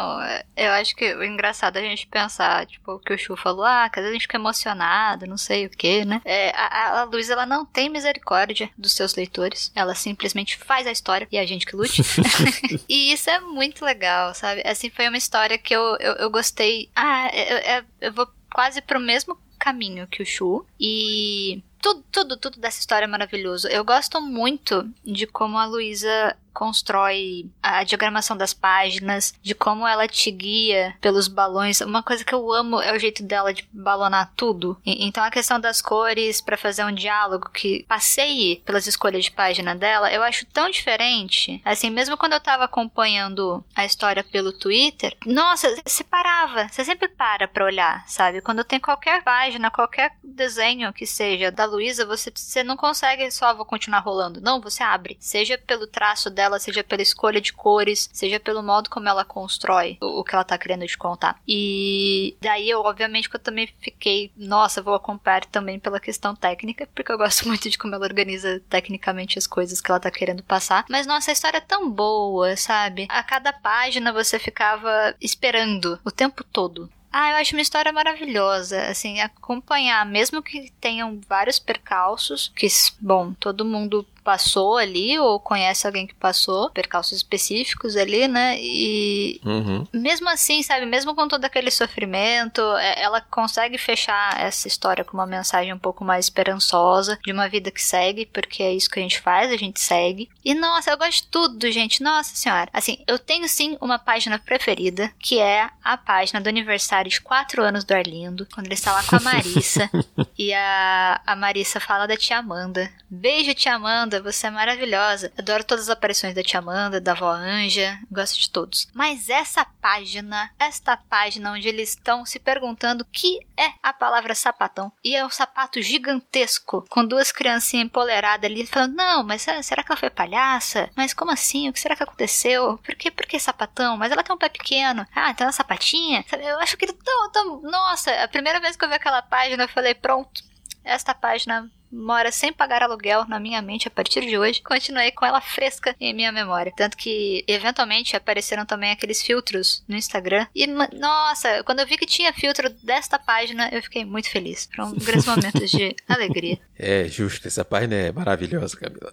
[0.57, 3.65] eu acho que o engraçado é a gente pensar, tipo, o que o Chu falou,
[3.65, 6.21] ah, que às vezes a gente fica emocionado, não sei o que, né?
[6.25, 9.73] É, a, a Luísa, ela não tem misericórdia dos seus leitores.
[9.75, 12.03] Ela simplesmente faz a história e a gente que lute.
[12.89, 14.63] e isso é muito legal, sabe?
[14.65, 16.91] Assim, foi uma história que eu, eu, eu gostei.
[16.95, 20.65] Ah, eu, eu, eu vou quase pro mesmo caminho que o Chu.
[20.79, 23.69] E tudo, tudo, tudo dessa história é maravilhoso.
[23.69, 30.09] Eu gosto muito de como a Luísa constrói a diagramação das páginas, de como ela
[30.09, 31.81] te guia pelos balões.
[31.81, 34.77] Uma coisa que eu amo é o jeito dela de balonar tudo.
[34.85, 39.31] E, então a questão das cores para fazer um diálogo que passeie pelas escolhas de
[39.31, 41.63] página dela, eu acho tão diferente.
[41.65, 47.07] Assim, mesmo quando eu tava acompanhando a história pelo Twitter, nossa, você parava, você sempre
[47.07, 48.41] para pra olhar, sabe?
[48.41, 53.55] Quando tem qualquer página, qualquer desenho que seja da Luísa, você, você não consegue só
[53.55, 54.41] vou continuar rolando.
[54.41, 55.17] Não, você abre.
[55.21, 59.25] Seja pelo traço dela dela, seja pela escolha de cores, seja pelo modo como ela
[59.25, 61.41] constrói o, o que ela tá querendo te contar.
[61.47, 66.89] E daí eu, obviamente, que eu também fiquei, nossa, vou acompanhar também pela questão técnica,
[66.95, 70.43] porque eu gosto muito de como ela organiza tecnicamente as coisas que ela tá querendo
[70.43, 70.85] passar.
[70.89, 73.07] Mas nossa, a história é tão boa, sabe?
[73.11, 76.91] A cada página você ficava esperando o tempo todo.
[77.11, 82.67] Ah, eu acho uma história maravilhosa, assim, acompanhar, mesmo que tenham vários percalços, que,
[83.01, 88.59] bom, todo mundo passou ali ou conhece alguém que passou, percalços específicos ali, né?
[88.61, 89.87] E uhum.
[89.91, 95.17] mesmo assim, sabe, mesmo com todo aquele sofrimento, é, ela consegue fechar essa história com
[95.17, 98.99] uma mensagem um pouco mais esperançosa de uma vida que segue, porque é isso que
[98.99, 100.29] a gente faz, a gente segue.
[100.45, 102.03] E nossa, eu gosto de tudo, gente.
[102.03, 102.69] Nossa senhora.
[102.71, 107.63] Assim, eu tenho sim uma página preferida, que é a página do aniversário de 4
[107.63, 109.89] anos do Arlindo, quando ele está lá com a Marissa.
[110.37, 112.93] e a, a Marissa fala da tia Amanda.
[113.09, 115.33] Beijo, tia Amanda Você é maravilhosa.
[115.39, 118.89] Adoro todas as aparições da tia Amanda, da avó Anja, gosto de todos.
[118.93, 124.35] Mas essa página, esta página onde eles estão se perguntando o que é a palavra
[124.35, 124.93] sapatão.
[125.05, 129.93] E é um sapato gigantesco, com duas criancinhas empoleradas ali, falando: Não, mas será que
[129.93, 130.91] ela foi palhaça?
[130.97, 131.69] Mas como assim?
[131.69, 132.79] O que será que aconteceu?
[132.79, 133.97] Por que, por que sapatão?
[133.97, 135.07] Mas ela tem um pé pequeno.
[135.15, 136.25] Ah, então é sapatinha?
[136.33, 137.61] Eu acho que tão, tão.
[137.63, 140.43] Nossa, a primeira vez que eu vi aquela página, eu falei: Pronto,
[140.85, 144.63] esta página mora sem pagar aluguel na minha mente a partir de hoje.
[144.63, 146.73] Continuei com ela fresca em minha memória.
[146.77, 150.47] Tanto que, eventualmente, apareceram também aqueles filtros no Instagram.
[150.55, 154.69] E, nossa, quando eu vi que tinha filtro desta página, eu fiquei muito feliz.
[154.75, 156.59] Foram grandes momentos de alegria.
[156.79, 159.13] É justo, essa página é maravilhosa, Camila.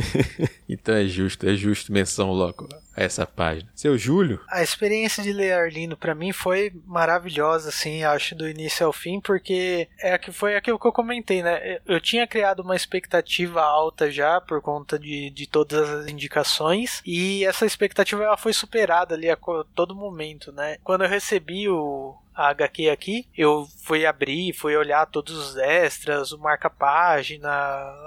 [0.68, 3.70] então é justo, é justo menção logo a essa página.
[3.74, 4.40] Seu Júlio?
[4.48, 9.20] A experiência de ler Arlindo para mim foi maravilhosa, assim, acho, do início ao fim,
[9.20, 11.78] porque é que foi aquilo que eu comentei, né?
[11.86, 17.02] Eu eu tinha criado uma expectativa alta já por conta de, de todas as indicações
[17.04, 19.36] e essa expectativa ela foi superada ali a
[19.74, 20.78] todo momento, né?
[20.82, 26.32] Quando eu recebi o, a HQ aqui, eu fui abrir, fui olhar todos os extras,
[26.32, 27.50] o marca-página,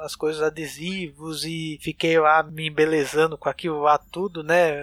[0.01, 4.73] as coisas adesivos e fiquei lá me embelezando com aquilo lá tudo, né?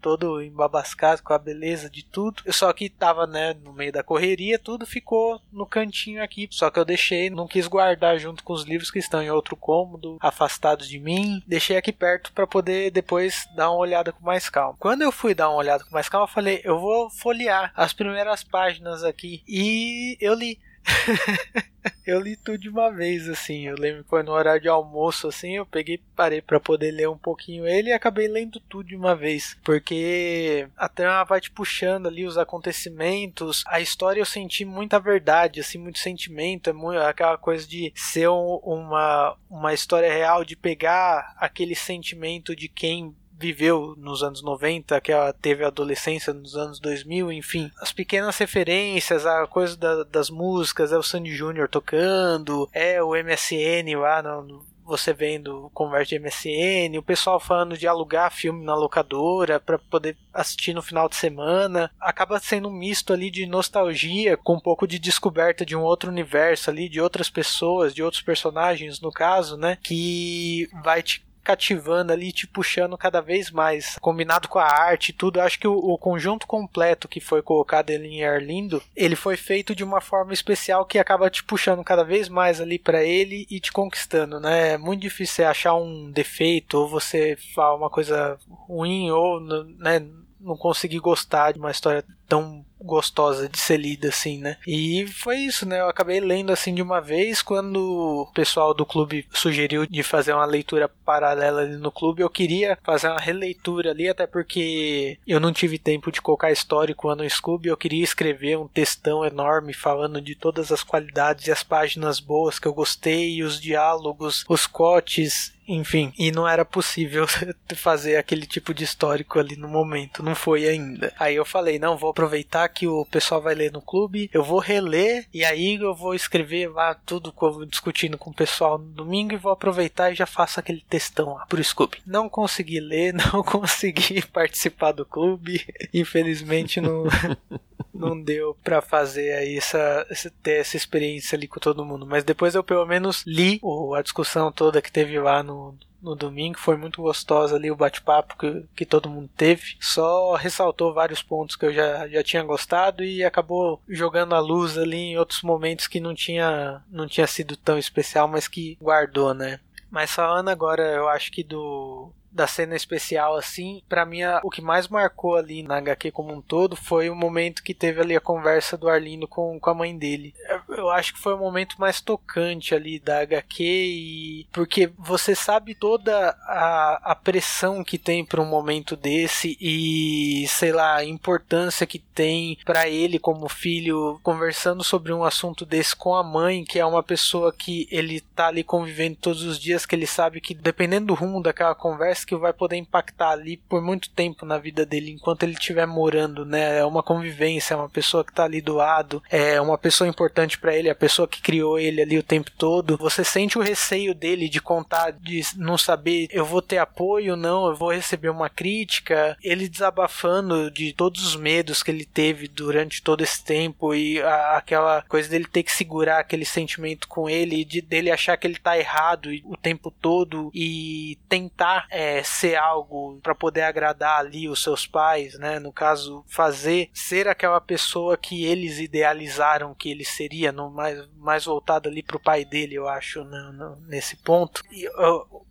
[0.00, 2.42] Todo embabascado com a beleza de tudo.
[2.52, 6.48] Só que tava, né, no meio da correria, tudo ficou no cantinho aqui.
[6.50, 9.56] Só que eu deixei, não quis guardar junto com os livros que estão em outro
[9.56, 11.42] cômodo, afastados de mim.
[11.46, 14.76] Deixei aqui perto para poder depois dar uma olhada com mais calma.
[14.78, 17.92] Quando eu fui dar uma olhada com mais calma, eu falei, eu vou folhear as
[17.92, 19.42] primeiras páginas páginas aqui.
[19.46, 20.58] E eu li.
[22.06, 23.66] eu li tudo de uma vez, assim.
[23.66, 25.56] Eu lembro que foi no horário de almoço, assim.
[25.56, 29.14] Eu peguei, parei para poder ler um pouquinho ele e acabei lendo tudo de uma
[29.14, 29.56] vez.
[29.64, 33.62] Porque a trama vai te puxando ali os acontecimentos.
[33.66, 36.70] A história eu senti muita verdade, assim, muito sentimento.
[36.70, 42.68] É muito, aquela coisa de ser uma, uma história real, de pegar aquele sentimento de
[42.68, 48.36] quem viveu nos anos 90, que ela teve adolescência nos anos 2000, enfim, as pequenas
[48.36, 54.22] referências, a coisa da, das músicas, é o Sandy Júnior tocando, é o MSN lá
[54.22, 60.16] no, você vendo converte MSN, o pessoal falando de alugar filme na locadora para poder
[60.34, 64.88] assistir no final de semana, acaba sendo um misto ali de nostalgia com um pouco
[64.88, 69.56] de descoberta de um outro universo ali, de outras pessoas, de outros personagens no caso,
[69.56, 73.96] né, que vai te cativando ali, te puxando cada vez mais.
[74.00, 77.90] Combinado com a arte e tudo, acho que o, o, conjunto completo que foi colocado
[77.90, 82.04] ali em Arlindo, ele foi feito de uma forma especial que acaba te puxando cada
[82.04, 84.72] vez mais ali para ele e te conquistando, né?
[84.72, 90.06] É muito difícil você achar um defeito ou você falar uma coisa ruim ou, né,
[90.40, 94.56] não conseguir gostar de uma história tão gostosa de ser lida assim, né?
[94.66, 95.80] E foi isso, né?
[95.80, 100.32] Eu acabei lendo assim de uma vez quando o pessoal do clube sugeriu de fazer
[100.32, 105.40] uma leitura paralela ali no clube, eu queria fazer uma releitura ali, até porque eu
[105.40, 110.20] não tive tempo de colocar histórico no Scooby, eu queria escrever um textão enorme falando
[110.20, 115.52] de todas as qualidades e as páginas boas que eu gostei, os diálogos, os cotes
[115.74, 117.26] enfim, e não era possível
[117.76, 121.12] fazer aquele tipo de histórico ali no momento, não foi ainda.
[121.18, 124.58] Aí eu falei, não, vou aproveitar que o pessoal vai ler no clube, eu vou
[124.58, 127.32] reler e aí eu vou escrever lá tudo
[127.66, 131.46] discutindo com o pessoal no domingo e vou aproveitar e já faço aquele textão lá
[131.46, 131.98] pro Scooby.
[132.06, 137.04] Não consegui ler, não consegui participar do clube, infelizmente não
[138.00, 140.06] não deu para fazer aí essa,
[140.42, 142.06] ter essa experiência ali com todo mundo.
[142.06, 143.60] Mas depois eu pelo menos li
[143.96, 145.59] a discussão toda que teve lá no,
[146.02, 149.76] no domingo, foi muito gostosa ali o bate-papo que, que todo mundo teve.
[149.80, 154.78] Só ressaltou vários pontos que eu já, já tinha gostado e acabou jogando a luz
[154.78, 159.34] ali em outros momentos que não tinha, não tinha sido tão especial, mas que guardou,
[159.34, 159.60] né?
[159.90, 164.62] Mas falando agora, eu acho que do da cena especial assim, para mim o que
[164.62, 168.20] mais marcou ali na HQ como um todo foi o momento que teve ali a
[168.20, 170.32] conversa do Arlindo com, com a mãe dele.
[170.80, 175.74] Eu acho que foi o momento mais tocante ali da HQ e porque você sabe
[175.74, 181.86] toda a, a pressão que tem para um momento desse e sei lá, a importância
[181.86, 186.78] que tem para ele como filho conversando sobre um assunto desse com a mãe, que
[186.78, 190.54] é uma pessoa que ele tá ali convivendo todos os dias, que ele sabe que
[190.54, 194.86] dependendo do rumo daquela conversa que vai poder impactar ali por muito tempo na vida
[194.86, 196.78] dele enquanto ele estiver morando, né?
[196.78, 200.58] É uma convivência, é uma pessoa que tá ali do lado, é uma pessoa importante
[200.58, 202.96] para ele, a pessoa que criou ele ali o tempo todo.
[202.96, 207.68] Você sente o receio dele de contar, de não saber, eu vou ter apoio, não,
[207.68, 209.36] eu vou receber uma crítica.
[209.42, 214.56] Ele desabafando de todos os medos que ele teve durante todo esse tempo e a,
[214.56, 218.58] aquela coisa dele ter que segurar aquele sentimento com ele, de dele achar que ele
[218.58, 224.62] tá errado o tempo todo e tentar é, ser algo para poder agradar ali os
[224.62, 225.58] seus pais, né?
[225.58, 231.44] No caso, fazer ser aquela pessoa que eles idealizaram que ele seria, no mais, mais
[231.44, 234.62] voltado ali pro pai dele, eu acho, no, no, nesse ponto.
[234.70, 234.88] E,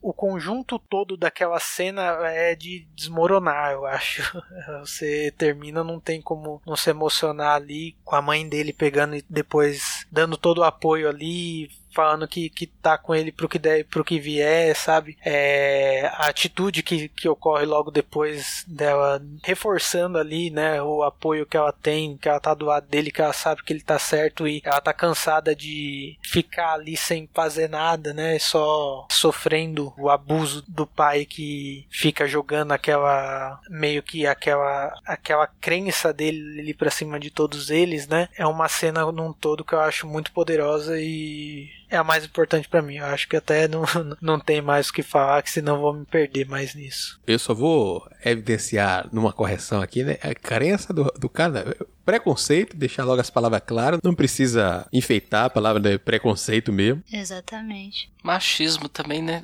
[0.01, 4.21] o conjunto todo daquela cena é de desmoronar, eu acho.
[4.79, 9.25] Você termina, não tem como não se emocionar ali com a mãe dele pegando e
[9.29, 13.85] depois dando todo o apoio ali, falando que, que tá com ele pro que, der,
[13.85, 15.17] pro que vier, sabe?
[15.23, 21.57] É, a atitude que, que ocorre logo depois dela reforçando ali, né, o apoio que
[21.57, 24.47] ela tem, que ela tá do lado dele, que ela sabe que ele tá certo
[24.47, 30.63] e ela tá cansada de ficar ali sem fazer nada, né, só sofrendo o abuso
[30.67, 37.19] do pai que fica jogando aquela meio que aquela aquela crença dele ali para cima
[37.19, 38.29] de todos eles, né?
[38.37, 42.67] É uma cena num todo que eu acho muito poderosa e é a mais importante
[42.67, 42.97] para mim.
[42.97, 43.83] Eu acho que até não,
[44.21, 47.19] não tem mais o que falar, que senão vou me perder mais nisso.
[47.25, 50.17] Eu só vou evidenciar numa correção aqui, né?
[50.21, 51.75] A crença do, do cara.
[52.05, 53.99] Preconceito, deixar logo as palavras claras.
[54.03, 57.03] Não precisa enfeitar a palavra de preconceito mesmo.
[57.11, 58.11] Exatamente.
[58.23, 59.41] Machismo também, né?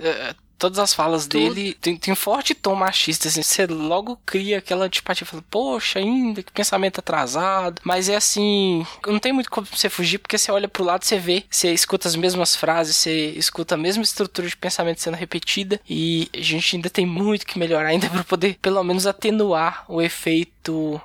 [0.57, 1.39] Todas as falas Tudo.
[1.39, 5.99] dele tem, tem um forte tom machista, assim, você logo cria aquela antipatia, fala, poxa,
[5.99, 10.51] ainda, que pensamento atrasado, mas é assim, não tem muito como você fugir, porque você
[10.51, 14.47] olha pro lado, você vê, você escuta as mesmas frases, você escuta a mesma estrutura
[14.47, 18.57] de pensamento sendo repetida, e a gente ainda tem muito que melhorar ainda para poder,
[18.61, 20.54] pelo menos, atenuar o efeito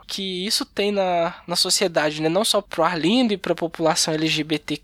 [0.06, 4.80] que isso tem na, na sociedade, né, não só pro Arlindo e pra população LGBT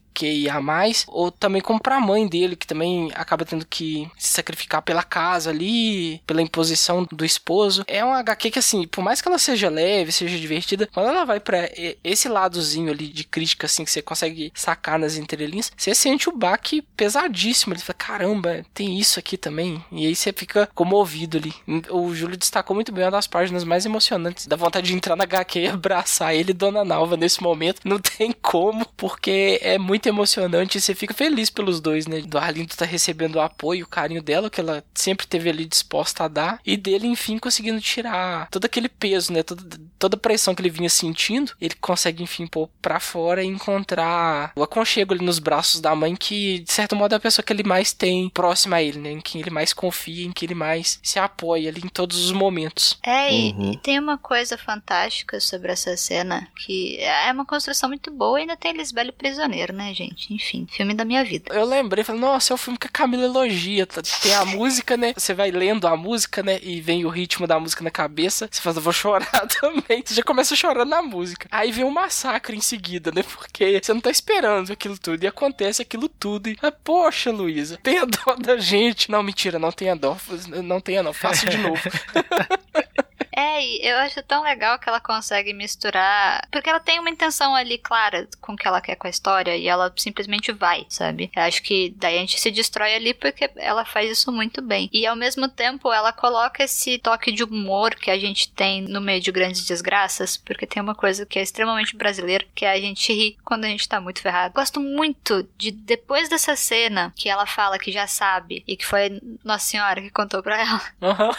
[0.62, 5.02] mais ou também como pra mãe dele, que também acaba tendo que se sacrificar pela
[5.02, 7.84] casa ali, pela imposição do esposo.
[7.86, 11.24] É uma HQ que, assim, por mais que ela seja leve, seja divertida, quando ela
[11.24, 11.68] vai para
[12.02, 16.36] esse ladozinho ali de crítica, assim, que você consegue sacar nas entrelinhas, você sente o
[16.36, 17.74] baque pesadíssimo.
[17.74, 19.84] Ele fala, caramba, tem isso aqui também.
[19.92, 21.52] E aí você fica comovido ali.
[21.90, 24.46] O Júlio destacou muito bem uma das páginas mais emocionantes.
[24.46, 27.80] Dá vontade de entrar na HQ e abraçar ele e Dona Nalva nesse momento.
[27.84, 32.20] Não tem como, porque é muito emocionante e você fica feliz pelos dois, né?
[32.20, 36.24] Do Arlindo tá recebendo o apoio, o carinho dela, que ela sempre teve ali disposta
[36.24, 39.42] a dar, e dele, enfim, conseguindo tirar todo aquele peso, né?
[39.42, 39.64] Todo,
[39.98, 44.52] toda a pressão que ele vinha sentindo, ele consegue, enfim, pôr pra fora e encontrar
[44.56, 47.52] o aconchego ali nos braços da mãe, que, de certo modo, é a pessoa que
[47.52, 49.12] ele mais tem próxima a ele, né?
[49.12, 52.32] Em quem ele mais confia, em quem ele mais se apoia ali em todos os
[52.32, 52.98] momentos.
[53.04, 53.72] É, e, uhum.
[53.72, 58.42] e tem uma coisa fantástica sobre essa cena, que é uma construção muito boa e
[58.42, 60.32] ainda tem Lisbelo Prisioneiro, né, gente?
[60.32, 61.54] Enfim, filme da minha vida.
[61.54, 63.86] Eu lembrei, falei, nossa, é o filme que a Camila elogia.
[63.86, 64.02] Tá?
[64.22, 65.12] Tem a música, né?
[65.16, 66.58] Você vai lendo a música, né?
[66.62, 68.48] E vem o ritmo da música na cabeça.
[68.50, 70.02] Você fala, vou chorar também.
[70.04, 71.48] Você já começa chorando na música.
[71.50, 73.22] Aí vem um massacre em seguida, né?
[73.22, 75.22] Porque você não tá esperando aquilo tudo.
[75.22, 76.48] E acontece aquilo tudo.
[76.48, 79.10] E, ah, poxa, Luísa, tenha dó da gente.
[79.10, 80.16] Não, mentira, não tenha dó.
[80.64, 81.12] Não tenha, não.
[81.12, 81.82] Faça de novo.
[83.36, 86.48] É, e eu acho tão legal que ela consegue misturar.
[86.50, 89.54] Porque ela tem uma intenção ali clara com o que ela quer com a história
[89.54, 91.30] e ela simplesmente vai, sabe?
[91.36, 94.88] Eu acho que daí a gente se destrói ali porque ela faz isso muito bem.
[94.90, 99.02] E ao mesmo tempo ela coloca esse toque de humor que a gente tem no
[99.02, 102.80] meio de grandes desgraças, porque tem uma coisa que é extremamente brasileira, que é a
[102.80, 104.54] gente rir quando a gente tá muito ferrado.
[104.54, 109.20] Gosto muito de depois dessa cena que ela fala que já sabe e que foi
[109.44, 110.82] Nossa Senhora que contou pra ela.
[111.02, 111.30] Uhum.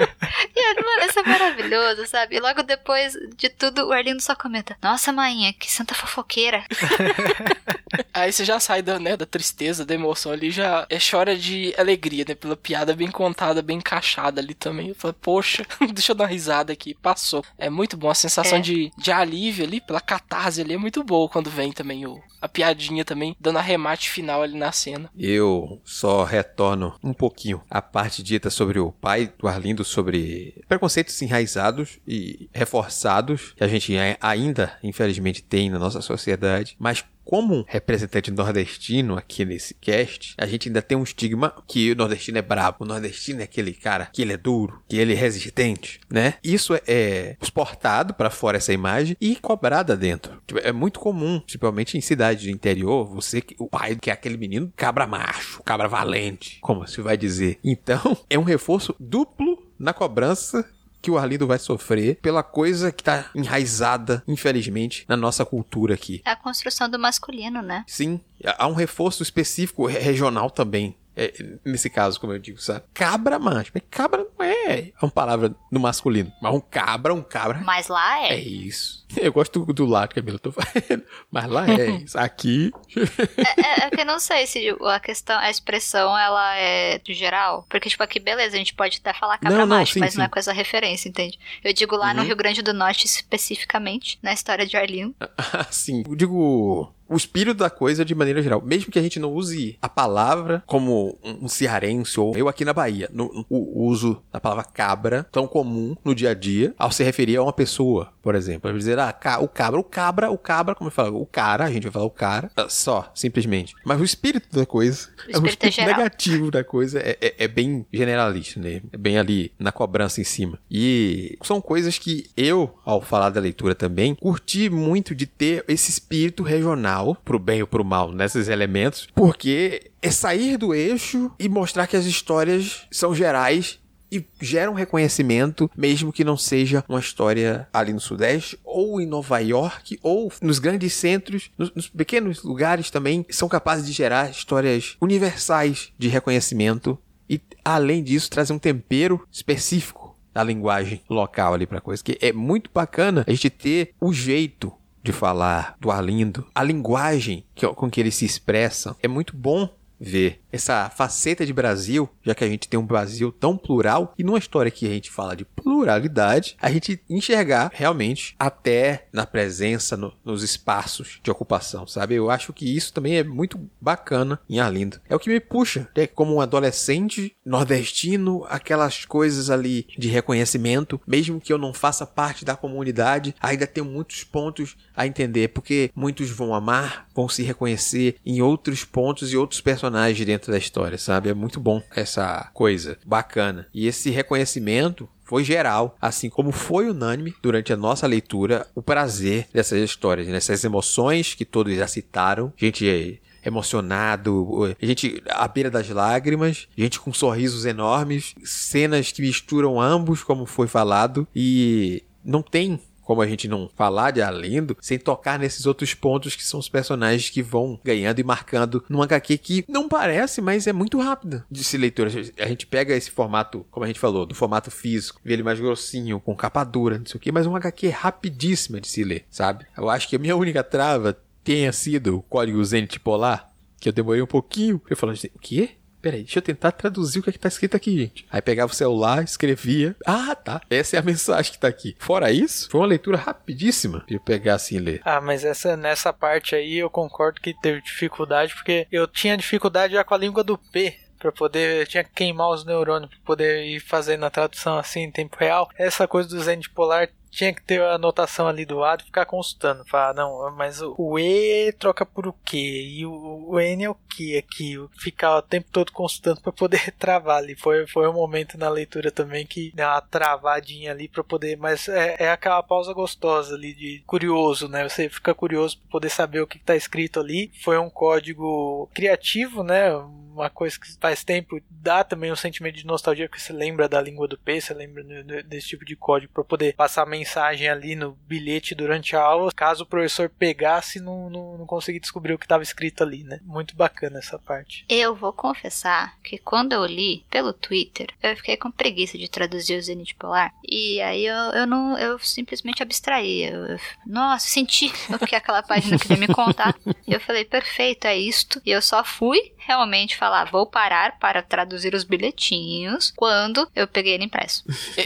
[0.56, 2.36] e, mano, essa maravilhoso, sabe?
[2.36, 6.64] E logo depois de tudo, o Arlindo só comenta: Nossa, mãe, que santa fofoqueira.
[8.12, 11.74] Aí você já sai da, né, da tristeza, da emoção ali, já é chora de
[11.76, 12.34] alegria, né?
[12.34, 14.88] Pela piada bem contada, bem encaixada ali também.
[14.88, 17.44] Eu falo, poxa, deixa eu dar uma risada aqui, passou.
[17.58, 18.60] É muito bom, a sensação é.
[18.60, 22.48] de, de alívio ali, pela catarse ali, é muito boa quando vem também o, a
[22.48, 25.10] piadinha também, dando arremate final ali na cena.
[25.18, 31.20] Eu só retorno um pouquinho a parte dita sobre o pai do Arlindo, sobre preconceitos
[31.22, 38.30] enraizados e reforçados, que a gente ainda, infelizmente, tem na nossa sociedade, mas como representante
[38.30, 42.78] nordestino aqui nesse cast, a gente ainda tem um estigma que o nordestino é brabo,
[42.80, 46.34] o nordestino é aquele cara que ele é duro, que ele é resistente, né?
[46.42, 50.42] Isso é, é exportado para fora essa imagem e cobrada dentro.
[50.46, 54.36] Tipo, é muito comum, principalmente em cidades do interior, você o pai que é aquele
[54.36, 57.58] menino cabra macho, cabra valente, como se vai dizer.
[57.62, 60.64] Então, é um reforço duplo na cobrança
[61.04, 66.22] que o Arlindo vai sofrer pela coisa que tá enraizada, infelizmente, na nossa cultura aqui.
[66.24, 67.84] É a construção do masculino, né?
[67.86, 71.32] Sim, há um reforço específico regional também é,
[71.64, 72.84] nesse caso, como eu digo, sabe?
[72.92, 73.70] Cabra macho.
[73.72, 76.32] Mas cabra não é uma palavra no masculino.
[76.42, 77.60] Mas um cabra, um cabra.
[77.64, 78.34] Mas lá é.
[78.34, 79.04] É isso.
[79.16, 81.04] Eu gosto do, do lado que a Camila tô fazendo.
[81.30, 82.18] Mas lá é isso.
[82.18, 82.72] Aqui.
[82.96, 87.14] é, é, é, que eu não sei se a questão, a expressão, ela é de
[87.14, 87.64] geral.
[87.68, 90.12] Porque, tipo, aqui, beleza, a gente pode até falar cabra não, não, macho, sim, mas
[90.12, 90.18] sim.
[90.18, 91.38] não é coisa referência, entende?
[91.62, 92.14] Eu digo lá uhum.
[92.14, 95.14] no Rio Grande do Norte, especificamente, na história de Arlindo.
[95.56, 96.02] Ah, sim.
[96.08, 98.60] Eu digo o espírito da coisa de maneira geral.
[98.60, 102.72] Mesmo que a gente não use a palavra como um cearense ou eu aqui na
[102.72, 107.04] Bahia, no, o uso da palavra cabra tão comum no dia a dia ao se
[107.04, 108.72] referir a uma pessoa, por exemplo.
[108.76, 111.84] Dizer, ah, o cabra, o cabra, o cabra, como eu falo, o cara, a gente
[111.84, 113.74] vai falar o cara, ah, só, simplesmente.
[113.84, 117.16] Mas o espírito da coisa, o espírito, é o espírito é negativo da coisa é,
[117.20, 118.82] é, é bem generalista, né?
[118.92, 120.58] É bem ali na cobrança em cima.
[120.68, 125.90] E são coisas que eu, ao falar da leitura também, curti muito de ter esse
[125.90, 131.32] espírito regional para pro bem ou pro mal, nesses elementos, porque é sair do eixo
[131.38, 133.80] e mostrar que as histórias são gerais
[134.14, 139.40] e geram reconhecimento, mesmo que não seja uma história ali no Sudeste, ou em Nova
[139.40, 144.96] York, ou nos grandes centros, nos, nos, pequenos lugares também, são capazes de gerar histórias
[145.00, 146.96] universais de reconhecimento
[147.28, 152.32] e, além disso, trazer um tempero específico da linguagem local ali para coisa, que é
[152.32, 154.72] muito bacana a gente ter o jeito
[155.04, 159.68] de falar do Arlindo, a linguagem que, com que ele se expressa, é muito bom
[160.00, 164.22] ver essa faceta de Brasil, já que a gente tem um Brasil tão plural, e
[164.22, 169.96] numa história que a gente fala de pluralidade, a gente enxergar realmente até na presença
[169.96, 172.14] no, nos espaços de ocupação, sabe?
[172.14, 175.00] Eu acho que isso também é muito bacana em Arlindo.
[175.08, 176.06] É o que me puxa, né?
[176.06, 182.44] Como um adolescente nordestino, aquelas coisas ali de reconhecimento, mesmo que eu não faça parte
[182.44, 188.16] da comunidade, ainda tenho muitos pontos a entender, porque muitos vão amar, vão se reconhecer
[188.24, 191.28] em outros pontos e outros personagens dentro da história, sabe?
[191.28, 193.66] É muito bom essa coisa bacana.
[193.72, 199.48] E esse reconhecimento foi geral, assim como foi unânime durante a nossa leitura, o prazer
[199.52, 200.68] dessas histórias, dessas né?
[200.68, 202.52] emoções que todos já citaram.
[202.56, 210.22] Gente emocionado, gente à beira das lágrimas, gente com sorrisos enormes, cenas que misturam ambos,
[210.22, 215.38] como foi falado, e não tem como a gente não falar de Arlindo sem tocar
[215.38, 219.64] nesses outros pontos que são os personagens que vão ganhando e marcando num HQ que
[219.68, 222.10] não parece, mas é muito rápido de se leitura.
[222.38, 225.60] A gente pega esse formato, como a gente falou, do formato físico, vê ele mais
[225.60, 229.24] grossinho, com capa dura, não sei o que, mas um HQ rapidíssima de se ler,
[229.30, 229.66] sabe?
[229.76, 233.92] Eu acho que a minha única trava tenha sido o código Zenit Polar, que eu
[233.92, 234.80] demorei um pouquinho.
[234.88, 235.70] Eu falando, o quê?
[236.04, 238.26] Peraí, deixa eu tentar traduzir o que, é que tá escrito aqui, gente.
[238.30, 239.96] Aí pegava o celular, escrevia.
[240.04, 240.60] Ah, tá.
[240.68, 241.96] Essa é a mensagem que tá aqui.
[241.98, 245.00] Fora isso, foi uma leitura rapidíssima de pegar assim e ler.
[245.02, 249.94] Ah, mas essa, nessa parte aí eu concordo que teve dificuldade, porque eu tinha dificuldade
[249.94, 253.20] já com a língua do P para poder eu tinha que queimar os neurônios para
[253.24, 255.70] poder ir fazendo a tradução assim em tempo real.
[255.78, 259.26] Essa coisa do Zen polar tinha que ter a anotação ali do lado e ficar
[259.26, 259.84] consultando.
[259.84, 262.98] Falar, não, mas o, E troca por o que?
[262.98, 264.76] E o, o, N é o que aqui?
[264.98, 267.56] Ficar o tempo todo consultando para poder travar ali.
[267.56, 271.56] Foi, foi um momento na leitura também que deu uma travadinha ali para poder.
[271.56, 274.88] Mas é, é aquela pausa gostosa ali de curioso, né?
[274.88, 277.50] Você fica curioso para poder saber o que está escrito ali.
[277.62, 279.90] Foi um código criativo, né?
[280.34, 284.00] uma coisa que faz tempo dá também um sentimento de nostalgia, porque você lembra da
[284.00, 285.04] língua do P, você lembra
[285.44, 287.23] desse tipo de código para poder passar mensagem
[287.70, 292.00] ali no bilhete durante a aula, caso o professor pegasse e não, não, não conseguir
[292.00, 293.40] descobrir o que estava escrito ali, né?
[293.42, 294.84] Muito bacana essa parte.
[294.88, 299.78] Eu vou confessar que quando eu li pelo Twitter, eu fiquei com preguiça de traduzir
[299.78, 303.44] o Zenit Polar, e aí eu, eu não, eu simplesmente abstraí.
[303.44, 306.74] Eu, eu, nossa, senti o que aquela página queria me contar,
[307.06, 311.42] e eu falei, perfeito, é isto, e eu só fui realmente falar, vou parar para
[311.42, 314.64] traduzir os bilhetinhos quando eu peguei ele impresso.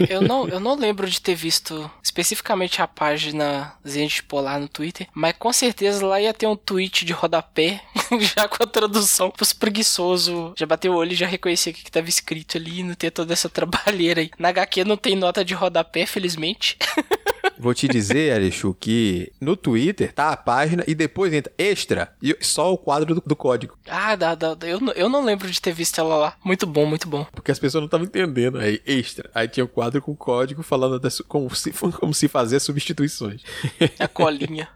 [0.09, 5.07] eu, não, eu não lembro de ter visto especificamente a página Zenit Polar no Twitter,
[5.13, 7.81] mas com certeza lá ia ter um tweet de rodapé,
[8.35, 10.53] já com a tradução pros preguiçosos.
[10.57, 13.31] Já bateu o olho e já reconhecia o que estava escrito ali, não ter toda
[13.31, 14.31] essa trabalheira aí.
[14.37, 16.77] Na HQ não tem nota de rodapé, felizmente.
[17.59, 22.35] Vou te dizer, Alexu, que no Twitter tá a página e depois entra extra e
[22.39, 23.77] só o quadro do, do código.
[23.85, 26.37] Ah, dá, dá, eu, eu não lembro de ter visto ela lá.
[26.41, 27.27] Muito bom, muito bom.
[27.33, 28.59] Porque as pessoas não estavam entendendo.
[28.59, 29.29] Aí, extra.
[29.35, 33.41] Aí tinha o quadro com código falando das, como, se, como se fazer substituições.
[33.99, 34.67] A colinha.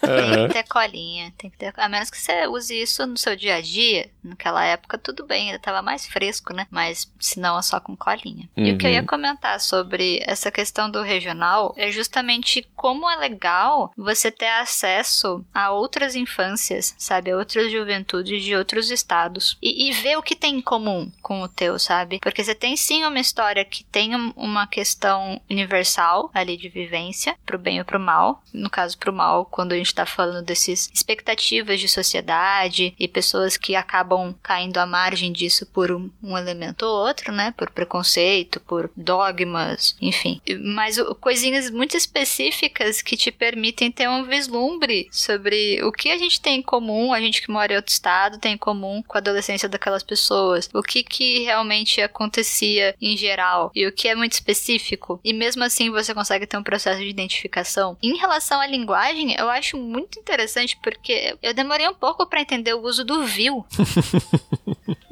[0.00, 1.32] Tem que ter colinha.
[1.38, 4.10] Tem que ter, a menos que você use isso no seu dia a dia.
[4.22, 6.66] Naquela época, tudo bem, ainda tava mais fresco, né?
[6.70, 8.48] Mas se não, é só com colinha.
[8.56, 8.64] Uhum.
[8.64, 9.06] E o que eu ia uhum.
[9.06, 15.44] comentar sobre essa questão do regional é justamente justamente como é legal você ter acesso
[15.52, 17.30] a outras infâncias, sabe?
[17.30, 19.56] A outras juventudes de outros estados.
[19.60, 22.18] E, e ver o que tem em comum com o teu, sabe?
[22.20, 27.58] Porque você tem sim uma história que tem uma questão universal ali de vivência, pro
[27.58, 28.42] bem ou pro mal.
[28.52, 33.56] No caso, pro mal, quando a gente tá falando desses expectativas de sociedade e pessoas
[33.56, 37.52] que acabam caindo à margem disso por um, um elemento ou outro, né?
[37.56, 40.40] Por preconceito, por dogmas, enfim.
[40.62, 46.40] Mas coisinhas muito específicas que te permitem ter um vislumbre sobre o que a gente
[46.40, 49.20] tem em comum, a gente que mora em outro estado tem em comum com a
[49.20, 54.32] adolescência daquelas pessoas, o que que realmente acontecia em geral e o que é muito
[54.32, 55.20] específico.
[55.24, 57.96] E mesmo assim você consegue ter um processo de identificação.
[58.02, 62.74] Em relação à linguagem, eu acho muito interessante porque eu demorei um pouco para entender
[62.74, 63.64] o uso do vil.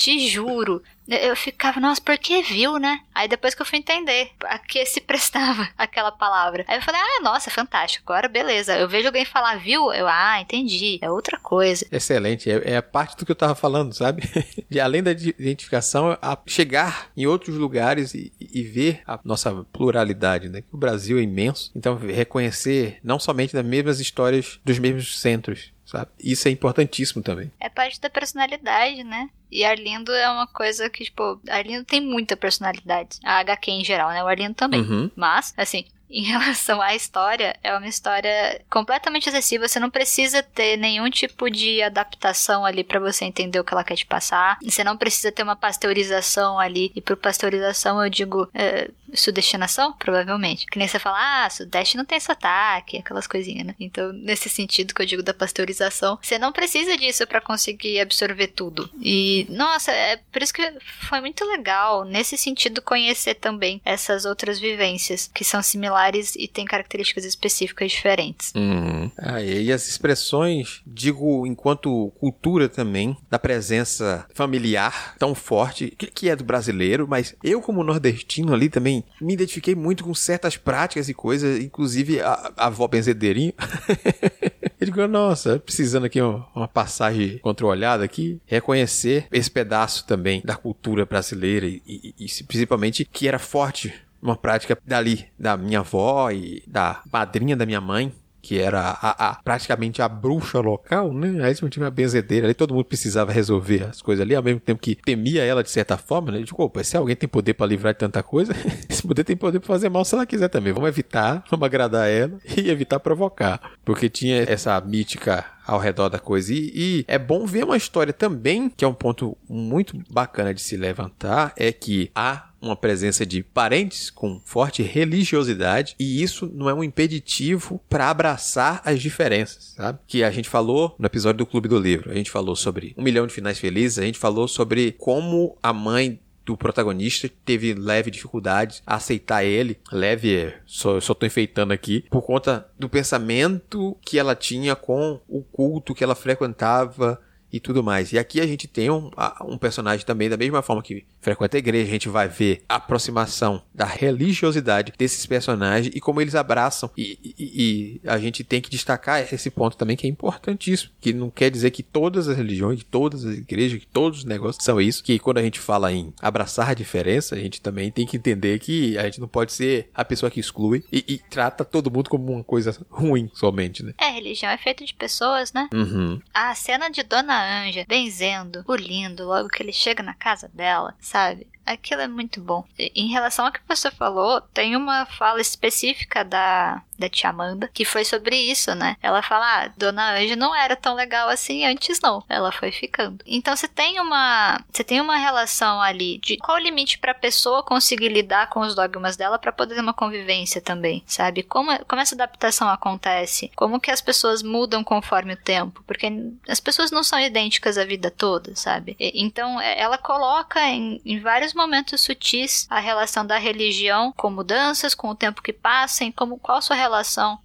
[0.00, 0.82] Te juro.
[1.06, 3.00] Eu ficava, nossa, por que viu, né?
[3.14, 6.64] Aí depois que eu fui entender a que se prestava aquela palavra.
[6.66, 8.10] Aí eu falei, ah, nossa, fantástico.
[8.10, 8.78] Agora beleza.
[8.78, 10.98] Eu vejo alguém falar viu, eu, ah, entendi.
[11.02, 11.84] É outra coisa.
[11.92, 12.50] Excelente.
[12.50, 14.22] É, é a parte do que eu tava falando, sabe?
[14.70, 20.48] De além da identificação, a chegar em outros lugares e, e ver a nossa pluralidade,
[20.48, 20.62] né?
[20.72, 21.70] O Brasil é imenso.
[21.76, 26.10] Então, reconhecer não somente das mesmas histórias dos mesmos centros, sabe?
[26.22, 27.50] Isso é importantíssimo também.
[27.58, 29.28] É parte da personalidade, né?
[29.50, 33.18] E Arlindo é uma coisa que, tipo, Arlindo tem muita personalidade.
[33.24, 34.22] A HQ em geral, né?
[34.22, 34.80] O Arlindo também.
[34.80, 35.10] Uhum.
[35.16, 39.68] Mas, assim, em relação à história, é uma história completamente acessível.
[39.68, 43.84] Você não precisa ter nenhum tipo de adaptação ali para você entender o que ela
[43.84, 44.58] quer te passar.
[44.62, 46.92] Você não precisa ter uma pasteurização ali.
[46.94, 50.66] E por pasteurização eu digo é, sudestinação, provavelmente.
[50.66, 53.74] Que nem você fala, ah, sudeste não tem sotaque, aquelas coisinhas, né?
[53.78, 58.48] Então, nesse sentido que eu digo da pasteurização, você não precisa disso para conseguir absorver
[58.48, 58.90] tudo.
[59.00, 60.72] E, nossa, é por isso que
[61.08, 66.64] foi muito legal, nesse sentido, conhecer também essas outras vivências que são similares e têm
[66.64, 68.52] características específicas diferentes.
[68.54, 69.10] Uhum.
[69.18, 76.36] Ah, e as expressões, digo, enquanto cultura também, da presença familiar tão forte, que é
[76.36, 81.14] do brasileiro, mas eu, como nordestino ali também, me identifiquei muito com certas práticas e
[81.14, 83.52] coisas, inclusive a, a avó benzedeirinha.
[84.80, 90.56] Ele digo, nossa, precisando aqui uma, uma passagem controlada aqui, reconhecer esse pedaço também da
[90.56, 93.92] cultura brasileira e, e, e principalmente que era forte
[94.22, 98.12] uma prática dali da minha avó e da madrinha da minha mãe,
[98.42, 101.44] que era a, a, praticamente a bruxa local, né?
[101.44, 104.80] Aí tinha uma benzedeira ali, todo mundo precisava resolver as coisas ali, ao mesmo tempo
[104.80, 106.42] que temia ela de certa forma, né?
[106.42, 108.52] Tipo, opa, se alguém tem poder para livrar de tanta coisa,
[108.88, 110.72] esse poder tem poder para fazer mal se ela quiser também.
[110.72, 113.60] Vamos evitar, vamos agradar ela e evitar provocar.
[113.84, 116.52] Porque tinha essa mítica ao redor da coisa.
[116.52, 120.60] E, e, é bom ver uma história também, que é um ponto muito bacana de
[120.60, 126.68] se levantar, é que há uma presença de parentes com forte religiosidade e isso não
[126.68, 129.98] é um impeditivo para abraçar as diferenças, sabe?
[130.06, 133.02] Que a gente falou no episódio do Clube do Livro, a gente falou sobre um
[133.02, 138.10] milhão de finais felizes, a gente falou sobre como a mãe do protagonista teve leve
[138.10, 139.78] dificuldade a aceitar ele.
[139.92, 145.42] Leve, só, só tô enfeitando aqui, por conta do pensamento que ela tinha com o
[145.42, 147.20] culto que ela frequentava
[147.52, 148.12] e tudo mais.
[148.12, 149.10] E aqui a gente tem um,
[149.44, 152.76] um personagem também, da mesma forma que frequenta a igreja, a gente vai ver a
[152.76, 156.90] aproximação da religiosidade desses personagens e como eles abraçam.
[156.96, 161.12] E, e, e, a gente tem que destacar esse ponto também que é importantíssimo, que
[161.12, 164.64] não quer dizer que todas as religiões, que todas as igrejas, que todos os negócios
[164.64, 168.06] são isso, que quando a gente fala em abraçar a diferença, a gente também tem
[168.06, 171.64] que entender que a gente não pode ser a pessoa que exclui e, e trata
[171.64, 173.94] todo mundo como uma coisa ruim somente, né?
[173.98, 175.68] É, religião é feita de pessoas, né?
[175.72, 176.20] Uhum.
[176.32, 180.94] A cena de Dona Anja benzendo o lindo logo que ele chega na casa dela,
[181.10, 181.48] sabe?
[181.66, 182.64] Aquilo é muito bom.
[182.78, 187.84] Em relação ao que você falou, tem uma fala específica da, da tia Amanda que
[187.84, 188.96] foi sobre isso, né?
[189.02, 192.22] Ela fala: ah, Dona Anja não era tão legal assim antes, não.
[192.28, 193.24] Ela foi ficando.
[193.26, 194.60] Então você tem uma.
[194.70, 198.74] Você tem uma relação ali de qual o limite pra pessoa conseguir lidar com os
[198.74, 201.42] dogmas dela para poder ter uma convivência também, sabe?
[201.42, 203.50] Como, como essa adaptação acontece?
[203.56, 205.82] Como que as pessoas mudam conforme o tempo?
[205.86, 206.12] Porque
[206.48, 208.96] as pessoas não são idênticas a vida toda, sabe?
[208.98, 214.30] E, então é, ela coloca em, em vários momentos sutis a relação da religião com
[214.30, 216.89] mudanças, com o tempo que passa, em como qual sua relação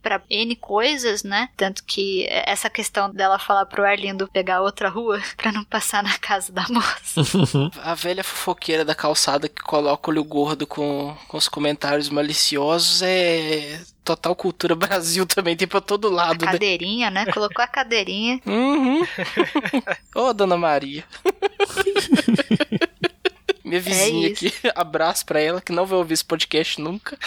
[0.01, 1.49] para N coisas, né?
[1.55, 6.17] Tanto que essa questão dela falar pro Arlindo pegar outra rua para não passar na
[6.17, 7.21] casa da moça.
[7.83, 13.01] a velha fofoqueira da calçada que coloca o olho gordo com, com os comentários maliciosos
[13.01, 17.25] é Total Cultura Brasil também tem pra todo lado, a cadeirinha, né?
[17.25, 18.39] Colocou a cadeirinha.
[18.45, 19.01] Uhum.
[20.15, 21.03] Ô, oh, Dona Maria.
[23.63, 27.17] Minha vizinha é aqui, abraço pra ela, que não vai ouvir esse podcast nunca.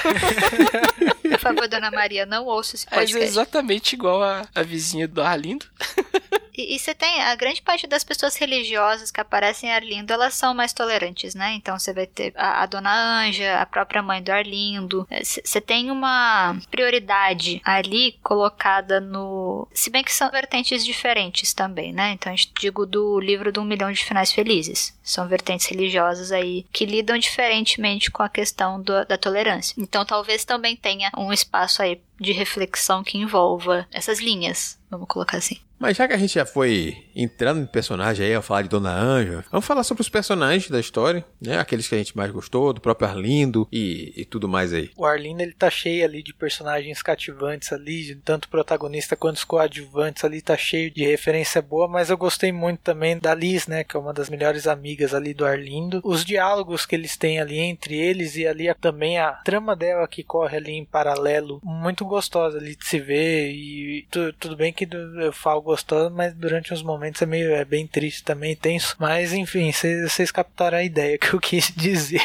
[1.39, 3.17] Por favor, Dona Maria, não ouça esse podcast.
[3.17, 5.67] É exatamente igual a, a vizinha do Arlindo.
[6.59, 10.35] E, e, você tem a grande parte das pessoas religiosas que aparecem em Arlindo, elas
[10.35, 11.53] são mais tolerantes, né?
[11.55, 15.07] Então você vai ter a, a dona Anja, a própria mãe do Arlindo.
[15.23, 19.69] Você tem uma prioridade ali colocada no.
[19.73, 22.11] Se bem que são vertentes diferentes também, né?
[22.11, 24.99] Então a gente digo do livro do Um Milhão de Finais Felizes.
[25.01, 29.75] São vertentes religiosas aí que lidam diferentemente com a questão do, da tolerância.
[29.79, 35.37] Então talvez também tenha um espaço aí de reflexão que envolva essas linhas, vamos colocar
[35.37, 35.59] assim.
[35.79, 38.93] Mas já que a gente já foi entrando em personagem aí, ao falar de Dona
[38.93, 41.59] Anja, vamos falar sobre os personagens da história, né?
[41.59, 44.91] Aqueles que a gente mais gostou, do próprio Arlindo e, e tudo mais aí.
[44.97, 50.25] O Arlindo, ele tá cheio ali de personagens cativantes ali, tanto protagonista quanto os coadjuvantes
[50.25, 53.85] ali, tá cheio de referência boa, mas eu gostei muito também da Liz, né?
[53.85, 56.01] Que é uma das melhores amigas ali do Arlindo.
[56.05, 60.25] Os diálogos que eles têm ali entre eles e ali também a trama dela que
[60.25, 64.89] corre ali em paralelo, muito gostosa ali de se ver e tu, tudo bem que
[64.93, 68.97] eu falo gostoso, mas durante uns momentos é meio é bem triste também, tenso.
[68.99, 72.23] Mas enfim, vocês captaram a ideia que eu quis dizer.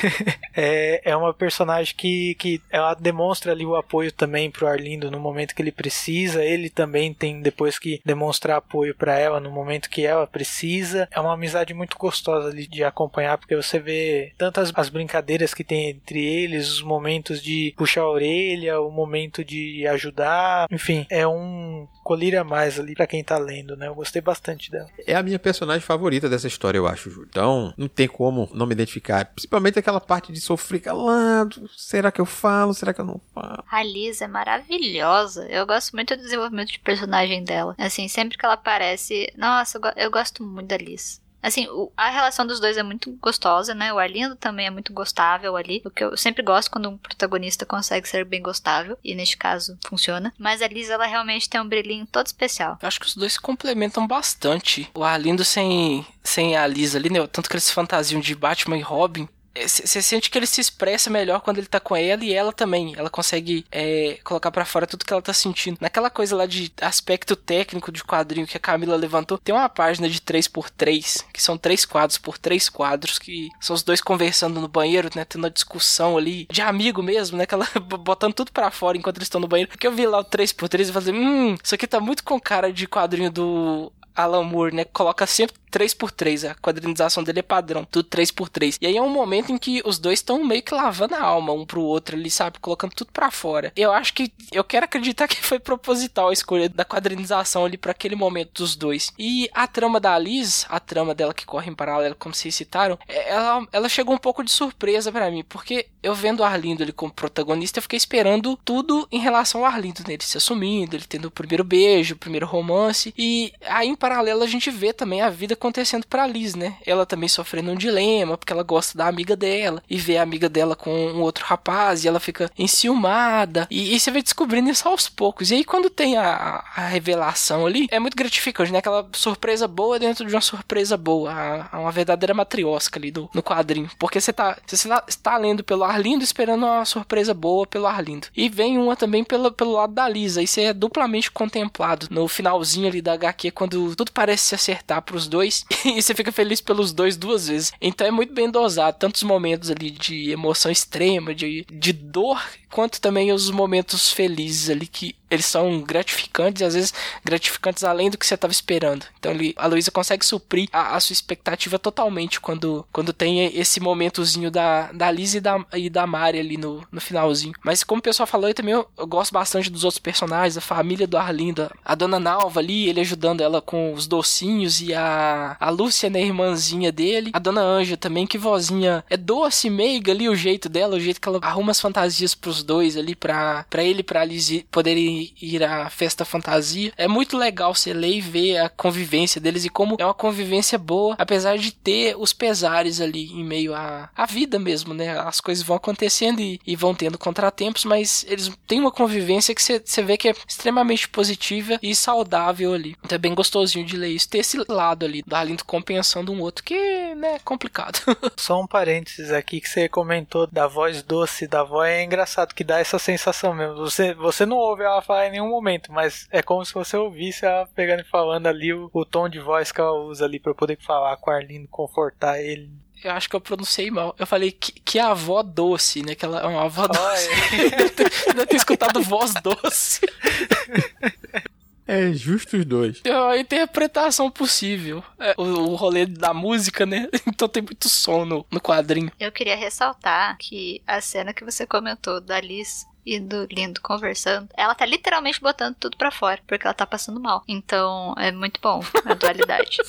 [0.56, 5.20] é, é uma personagem que, que ela demonstra ali o apoio também pro Arlindo no
[5.20, 6.42] momento que ele precisa.
[6.42, 11.06] Ele também tem depois que demonstrar apoio para ela no momento que ela precisa.
[11.10, 15.64] É uma amizade muito gostosa ali de acompanhar, porque você vê tantas as brincadeiras que
[15.64, 20.66] tem entre eles, os momentos de puxar a orelha, o momento de ajudar.
[20.70, 23.88] Enfim, é um colírio a mais ali para quem tá lendo, né?
[23.88, 24.88] Eu gostei bastante dela.
[25.06, 27.28] É a minha personagem favorita dessa história, eu acho, Júlio.
[27.28, 29.24] Então, não tem como não me identificar.
[29.26, 31.68] Principalmente aquela parte de sofrer calado.
[31.76, 32.72] Será que eu falo?
[32.72, 33.62] Será que eu não falo?
[33.70, 35.46] A Liz é maravilhosa.
[35.48, 37.74] Eu gosto muito do desenvolvimento de personagem dela.
[37.78, 39.32] Assim, sempre que ela aparece.
[39.36, 41.20] Nossa, eu gosto muito da Liz.
[41.42, 43.92] Assim, a relação dos dois é muito gostosa, né?
[43.92, 45.82] O Arlindo também é muito gostável ali.
[45.84, 48.98] O que eu sempre gosto quando um protagonista consegue ser bem gostável.
[49.04, 50.32] E neste caso, funciona.
[50.38, 52.78] Mas a Liz, ela realmente tem um brilhinho todo especial.
[52.80, 54.90] Eu acho que os dois se complementam bastante.
[54.94, 57.24] O Arlindo sem, sem a Liz ali, né?
[57.28, 59.28] Tanto que eles fantasiam de Batman e Robin
[59.64, 62.94] Você sente que ele se expressa melhor quando ele tá com ela e ela também.
[62.96, 65.78] Ela consegue é, colocar para fora tudo que ela tá sentindo.
[65.80, 70.08] Naquela coisa lá de aspecto técnico de quadrinho que a Camila levantou, tem uma página
[70.08, 74.68] de 3x3, que são três quadros por três quadros, que são os dois conversando no
[74.68, 75.24] banheiro, né?
[75.24, 77.44] Tendo uma discussão ali, de amigo mesmo, né?
[77.44, 79.70] Aquela, botando tudo para fora enquanto eles estão no banheiro.
[79.70, 82.72] Porque eu vi lá o 3x3 e falei, hum, isso aqui tá muito com cara
[82.72, 84.84] de quadrinho do Alan Moore, né?
[84.84, 88.78] Coloca sempre 3x3, a quadrinização dele é padrão, tudo 3x3.
[88.80, 91.52] E aí é um momento em que os dois estão meio que lavando a alma
[91.52, 92.58] um pro outro ali, sabe?
[92.58, 93.72] Colocando tudo para fora.
[93.76, 97.90] Eu acho que, eu quero acreditar que foi proposital a escolha da quadrinização ali para
[97.90, 99.12] aquele momento dos dois.
[99.18, 102.98] E a trama da Liz, a trama dela que corre em paralelo, como vocês citaram,
[103.06, 106.82] é, ela, ela chegou um pouco de surpresa para mim, porque eu vendo o Arlindo
[106.82, 110.14] ali como protagonista, eu fiquei esperando tudo em relação ao Arlindo, né?
[110.14, 114.42] Ele se assumindo, ele tendo o primeiro beijo, o primeiro romance, e aí em paralelo
[114.42, 116.76] a gente vê também a vida acontecendo pra Liz, né?
[116.86, 120.48] Ela também sofrendo um dilema, porque ela gosta da amiga dela, e vê a amiga
[120.48, 124.88] dela com um outro rapaz, e ela fica enciumada, e, e você vai descobrindo isso
[124.88, 125.50] aos poucos.
[125.50, 128.78] E aí, quando tem a, a revelação ali, é muito gratificante, né?
[128.78, 133.28] Aquela surpresa boa dentro de uma surpresa boa, a, a uma verdadeira matriosca ali do,
[133.34, 133.90] no quadrinho.
[133.98, 134.88] Porque você tá, você
[135.22, 138.28] tá, lendo pelo Arlindo esperando uma surpresa boa pelo Arlindo.
[138.36, 142.26] E vem uma também pelo, pelo lado da Lisa, e você é duplamente contemplado no
[142.28, 146.60] finalzinho ali da HQ, quando tudo parece se acertar pros dois, e você fica feliz
[146.60, 147.72] pelos dois duas vezes.
[147.80, 153.00] Então é muito bem dosado, tantos momentos ali de emoção extrema, de, de dor, quanto
[153.00, 156.94] também os momentos felizes ali que eles são gratificantes e às vezes
[157.24, 159.04] gratificantes além do que você estava esperando.
[159.18, 163.80] Então ele, a Luísa consegue suprir a, a, sua expectativa totalmente quando, quando tem esse
[163.80, 167.54] momentozinho da, da Liz e da, e da Mari ali no, no finalzinho.
[167.64, 170.60] Mas como o pessoal falou, eu também eu, eu gosto bastante dos outros personagens, a
[170.60, 175.56] família do Arlindo, a dona Nalva ali, ele ajudando ela com os docinhos e a,
[175.58, 177.30] a Lúcia, né, irmãzinha dele.
[177.32, 181.20] A dona Anja também, que vozinha é doce, meiga ali o jeito dela, o jeito
[181.20, 185.34] que ela arruma as fantasias pros dois ali, pra, pra ele e pra Liz poderem
[185.40, 186.92] ir à festa fantasia.
[186.96, 190.78] É muito legal você ler e ver a convivência deles e como é uma convivência
[190.78, 195.18] boa, apesar de ter os pesares ali em meio à, à vida mesmo, né?
[195.18, 199.62] As coisas vão acontecendo e, e vão tendo contratempos, mas eles têm uma convivência que
[199.62, 202.96] você vê que é extremamente positiva e saudável ali.
[203.04, 204.28] Então é bem gostosinho de ler isso.
[204.28, 207.98] Ter esse lado ali do Arlindo compensando um outro, que né, é complicado.
[208.36, 211.90] Só um parênteses aqui que você comentou da voz doce da voz.
[211.90, 213.76] É engraçado que dá essa sensação mesmo.
[213.76, 217.44] Você, você não ouve ela falar em nenhum momento, mas é como se você ouvisse
[217.44, 220.54] ela pegando e falando ali o, o tom de voz que ela usa ali para
[220.54, 222.70] poder falar com o Arlindo, confortar ele.
[223.04, 224.14] Eu acho que eu pronunciei mal.
[224.18, 226.14] Eu falei que, que avó doce, né?
[226.14, 227.28] Que ela é uma avó doce.
[228.34, 230.00] Deve ter escutado voz doce.
[231.86, 233.00] É justo os dois.
[233.04, 235.04] É a interpretação possível.
[235.18, 237.08] É, o, o rolê da música, né?
[237.36, 239.12] Então tem muito som no, no quadrinho.
[239.20, 244.48] Eu queria ressaltar que a cena que você comentou da Liz e do Lindo conversando,
[244.56, 247.44] ela tá literalmente botando tudo para fora, porque ela tá passando mal.
[247.46, 249.78] Então, é muito bom a dualidade.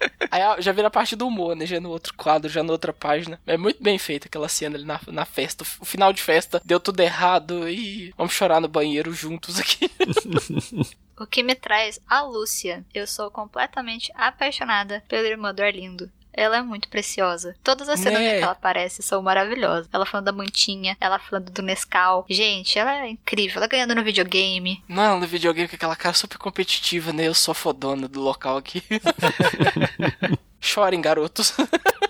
[0.30, 1.66] Aí já vira parte do humor, né?
[1.66, 3.40] Já no outro quadro, já na outra página.
[3.46, 5.64] É muito bem feita aquela cena ali na, na festa.
[5.80, 9.90] O final de festa deu tudo errado e vamos chorar no banheiro juntos aqui.
[11.18, 12.84] O que me traz a Lúcia.
[12.94, 16.10] Eu sou completamente apaixonada pela irmã do Arlindo.
[16.38, 17.56] Ela é muito preciosa.
[17.64, 18.38] Todas as cenas Né?
[18.38, 19.88] que ela aparece são maravilhosas.
[19.92, 22.24] Ela falando da mantinha, ela falando do Nescau.
[22.30, 23.56] Gente, ela é incrível.
[23.56, 24.82] Ela ganhando no videogame.
[24.88, 27.26] Não, no videogame com aquela cara super competitiva, né?
[27.26, 28.82] Eu sou fodona do local aqui.
[30.60, 31.52] Chorem, garotos.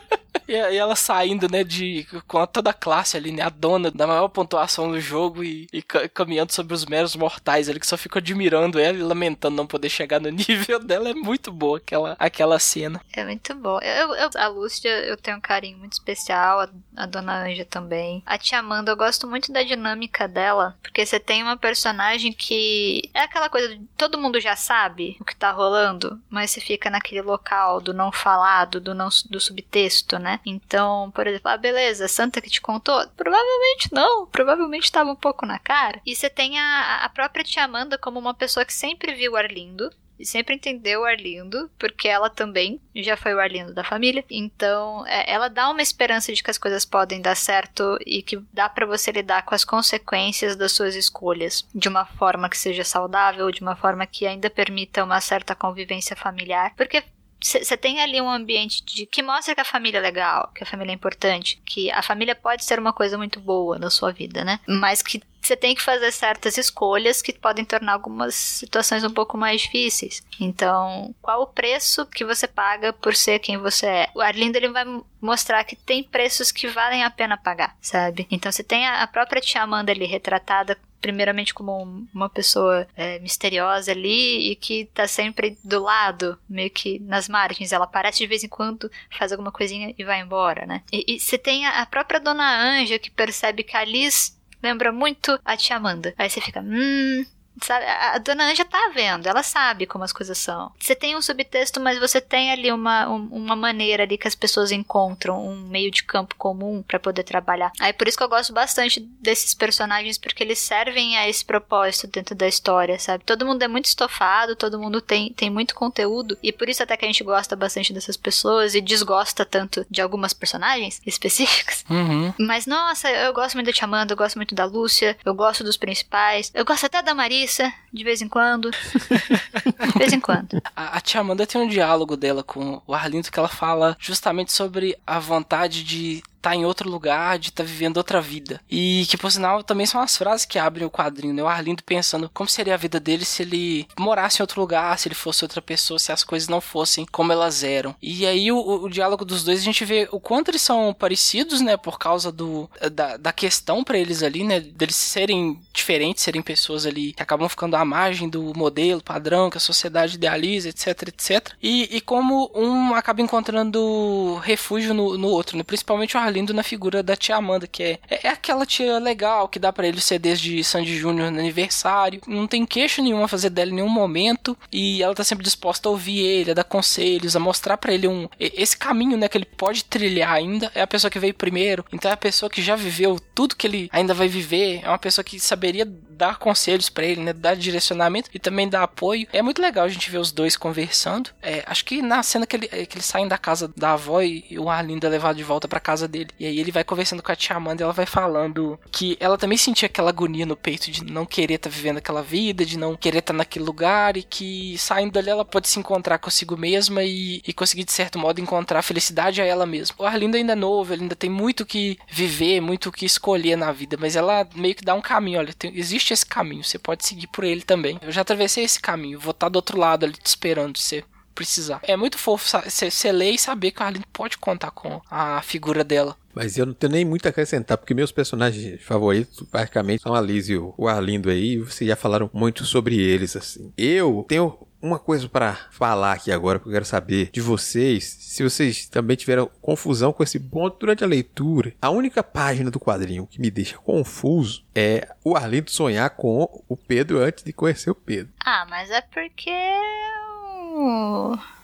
[0.48, 4.06] E e ela saindo, né, de com toda a classe ali, né, a dona da
[4.06, 7.96] maior pontuação do jogo e, e ca- caminhando sobre os meros mortais ali que só
[7.96, 11.10] ficam admirando ela e lamentando não poder chegar no nível dela.
[11.10, 13.00] É muito boa aquela, aquela cena.
[13.12, 13.78] É muito bom.
[13.80, 16.60] Eu, eu- a Lúcia, eu tenho um carinho muito especial.
[16.60, 18.22] A, a Dona Anja também.
[18.26, 20.76] A Tia Amanda, eu gosto muito da dinâmica dela.
[20.82, 23.68] Porque você tem uma personagem que é aquela coisa.
[23.76, 26.20] de todo mundo já sabe o que tá rolando.
[26.30, 30.37] Mas você fica naquele local do não falado, do não do subtexto, né?
[30.44, 33.06] Então, por exemplo, ah, beleza, Santa que te contou?
[33.16, 34.26] Provavelmente não.
[34.26, 36.00] Provavelmente tava um pouco na cara.
[36.04, 39.90] E você tem a, a própria Tia Amanda como uma pessoa que sempre viu Arlindo
[40.18, 44.24] e sempre entendeu o Arlindo, porque ela também já foi o Arlindo da família.
[44.28, 48.36] Então, é, ela dá uma esperança de que as coisas podem dar certo e que
[48.52, 52.82] dá pra você lidar com as consequências das suas escolhas de uma forma que seja
[52.82, 57.04] saudável, de uma forma que ainda permita uma certa convivência familiar, porque
[57.40, 60.66] você tem ali um ambiente de que mostra que a família é legal, que a
[60.66, 64.44] família é importante, que a família pode ser uma coisa muito boa na sua vida,
[64.44, 64.60] né?
[64.66, 69.38] Mas que você tem que fazer certas escolhas que podem tornar algumas situações um pouco
[69.38, 70.22] mais difíceis.
[70.38, 74.10] Então, qual o preço que você paga por ser quem você é?
[74.14, 74.84] O Arlindo ele vai
[75.20, 78.26] mostrar que tem preços que valem a pena pagar, sabe?
[78.30, 83.92] Então, você tem a própria tia Amanda ali retratada primeiramente como uma pessoa é, misteriosa
[83.92, 87.72] ali e que tá sempre do lado, meio que nas margens.
[87.72, 90.82] Ela aparece de vez em quando, faz alguma coisinha e vai embora, né?
[90.92, 95.38] E, você tem a, a própria Dona Anja que percebe que a Liz lembra muito
[95.44, 96.14] a tia Amanda.
[96.18, 97.24] Aí você fica, hum,
[97.62, 97.84] Sabe?
[97.84, 100.72] A dona Anja tá vendo, ela sabe como as coisas são.
[100.78, 104.70] Você tem um subtexto, mas você tem ali uma, uma maneira ali que as pessoas
[104.70, 107.72] encontram um meio de campo comum para poder trabalhar.
[107.80, 112.06] Aí por isso que eu gosto bastante desses personagens, porque eles servem a esse propósito
[112.06, 113.24] dentro da história, sabe?
[113.24, 116.96] Todo mundo é muito estofado, todo mundo tem, tem muito conteúdo, e por isso até
[116.96, 121.84] que a gente gosta bastante dessas pessoas e desgosta tanto de algumas personagens específicas.
[121.90, 122.32] Uhum.
[122.38, 125.64] Mas nossa, eu gosto muito da Tia Amanda, eu gosto muito da Lúcia, eu gosto
[125.64, 127.47] dos principais, eu gosto até da Marisa
[127.92, 128.70] de vez em quando.
[128.70, 130.60] de vez em quando.
[130.76, 134.52] A, a tia Amanda tem um diálogo dela com o Arlindo que ela fala justamente
[134.52, 138.60] sobre a vontade de tá em outro lugar, de tá vivendo outra vida.
[138.70, 141.42] E que, por sinal, também são as frases que abrem o quadrinho, né?
[141.42, 145.08] O Arlindo pensando como seria a vida dele se ele morasse em outro lugar, se
[145.08, 147.94] ele fosse outra pessoa, se as coisas não fossem como elas eram.
[148.00, 151.60] E aí, o, o diálogo dos dois, a gente vê o quanto eles são parecidos,
[151.60, 151.76] né?
[151.76, 154.60] Por causa do, da, da questão para eles ali, né?
[154.60, 159.56] Deles serem diferentes, serem pessoas ali que acabam ficando à margem do modelo padrão que
[159.56, 161.52] a sociedade idealiza, etc, etc.
[161.62, 165.62] E, e como um acaba encontrando refúgio no, no outro, né?
[165.62, 169.58] Principalmente o Arlindo na figura da tia Amanda, que é, é aquela tia legal que
[169.58, 172.20] dá para ele CDs de Sandy Júnior no aniversário.
[172.26, 174.56] Não tem queixo nenhum a fazer dela em nenhum momento.
[174.72, 178.06] E ela tá sempre disposta a ouvir ele, a dar conselhos, a mostrar para ele
[178.06, 178.28] um.
[178.38, 180.70] Esse caminho, né, que ele pode trilhar ainda.
[180.74, 181.84] É a pessoa que veio primeiro.
[181.92, 184.80] Então é a pessoa que já viveu tudo que ele ainda vai viver.
[184.84, 185.86] É uma pessoa que saberia
[186.18, 187.32] dar conselhos para ele, né?
[187.32, 189.26] Dar direcionamento e também dar apoio.
[189.32, 191.30] É muito legal a gente ver os dois conversando.
[191.40, 194.58] É, acho que na cena que, ele, que eles saem da casa da avó e
[194.58, 196.30] o Arlindo é levado de volta para casa dele.
[196.38, 199.38] E aí ele vai conversando com a tia Amanda e ela vai falando que ela
[199.38, 202.76] também sentia aquela agonia no peito de não querer estar tá vivendo aquela vida, de
[202.76, 206.56] não querer estar tá naquele lugar e que saindo dali ela pode se encontrar consigo
[206.56, 209.94] mesma e, e conseguir de certo modo encontrar felicidade a ela mesma.
[209.98, 213.70] O Arlindo ainda é novo, ele ainda tem muito que viver, muito que escolher na
[213.70, 217.06] vida, mas ela meio que dá um caminho, olha, tem, existe esse caminho, você pode
[217.06, 217.98] seguir por ele também.
[218.02, 221.04] Eu já atravessei esse caminho, vou estar tá do outro lado ali te esperando você
[221.34, 221.80] precisar.
[221.84, 225.84] É muito fofo você ler e saber que o Arlindo pode contar com a figura
[225.84, 226.16] dela.
[226.38, 230.20] Mas eu não tenho nem muito a acrescentar, porque meus personagens favoritos, basicamente, são a
[230.20, 233.72] Liz e o Arlindo aí, e vocês já falaram muito sobre eles, assim.
[233.76, 238.44] Eu tenho uma coisa para falar aqui agora, porque eu quero saber de vocês, se
[238.44, 241.74] vocês também tiveram confusão com esse ponto durante a leitura.
[241.82, 246.76] A única página do quadrinho que me deixa confuso é o Arlindo sonhar com o
[246.76, 248.32] Pedro antes de conhecer o Pedro.
[248.44, 249.50] Ah, mas é porque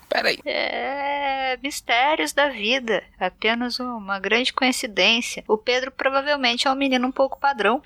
[0.08, 0.38] Peraí.
[0.44, 1.58] É.
[1.62, 3.02] Mistérios da vida.
[3.18, 5.44] Apenas uma grande coincidência.
[5.48, 7.82] O Pedro provavelmente é um menino um pouco padrão.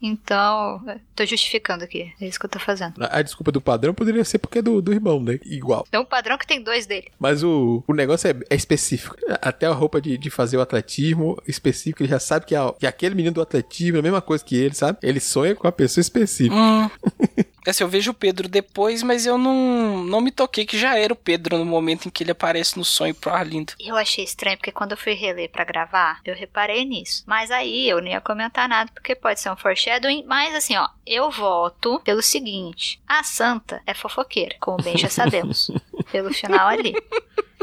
[0.00, 0.80] Então,
[1.14, 2.12] tô justificando aqui.
[2.20, 2.94] É isso que eu tô fazendo.
[3.02, 5.38] A, a desculpa do padrão poderia ser porque é do, do irmão, né?
[5.44, 5.86] Igual.
[5.90, 7.10] Tem um padrão que tem dois dele.
[7.18, 9.16] Mas o, o negócio é, é específico.
[9.42, 12.86] Até a roupa de, de fazer o atletismo específico, ele já sabe que, a, que
[12.86, 14.98] aquele menino do atletismo é a mesma coisa que ele, sabe?
[15.02, 16.54] Ele sonha com a pessoa específica.
[16.54, 16.88] Hum.
[17.70, 21.12] Assim, eu vejo o Pedro depois, mas eu não, não me toquei que já era
[21.12, 23.74] o Pedro no momento em que ele aparece no sonho pro Arlindo.
[23.78, 27.24] Eu achei estranho, porque quando eu fui reler para gravar, eu reparei nisso.
[27.26, 30.24] Mas aí eu não ia comentar nada, porque pode ser um foreshadowing.
[30.26, 35.70] Mas assim, ó, eu voto pelo seguinte: a Santa é fofoqueira, como bem já sabemos.
[36.10, 36.94] pelo final ali.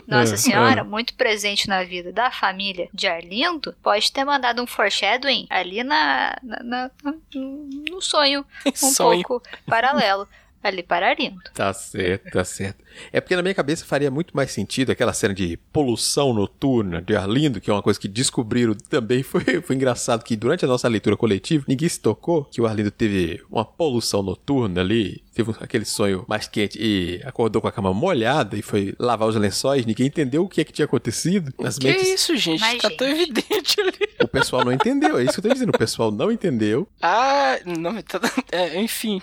[0.08, 0.84] Nossa é, Senhora, é.
[0.84, 6.36] muito presente na vida da família de Arlindo, pode ter mandado um foreshadowing ali na,
[6.44, 6.92] na, na
[7.34, 9.24] no sonho, um sonho.
[9.24, 10.28] pouco paralelo
[10.68, 11.42] ali para Arlindo.
[11.54, 12.84] Tá certo, tá certo.
[13.12, 17.16] É porque na minha cabeça faria muito mais sentido aquela cena de poluição noturna de
[17.16, 19.22] Arlindo, que é uma coisa que descobriram também.
[19.36, 22.92] Foi, foi engraçado que durante a nossa leitura coletiva, ninguém se tocou que o Arlindo
[22.92, 27.94] teve uma poluição noturna ali, teve aquele sonho mais quente e acordou com a cama
[27.94, 29.86] molhada e foi lavar os lençóis.
[29.86, 31.54] Ninguém entendeu o que é que tinha acontecido.
[31.60, 32.08] Nas que mentes...
[32.08, 32.62] é isso, gente?
[32.62, 32.98] Mas, tá gente...
[32.98, 34.16] tão evidente ali.
[34.24, 35.70] O pessoal não entendeu, é isso que eu tô dizendo.
[35.70, 36.88] O pessoal não entendeu.
[37.02, 38.20] Ah, não, tá...
[38.50, 39.22] é, enfim.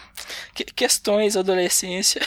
[0.55, 2.21] Que, questões, adolescência.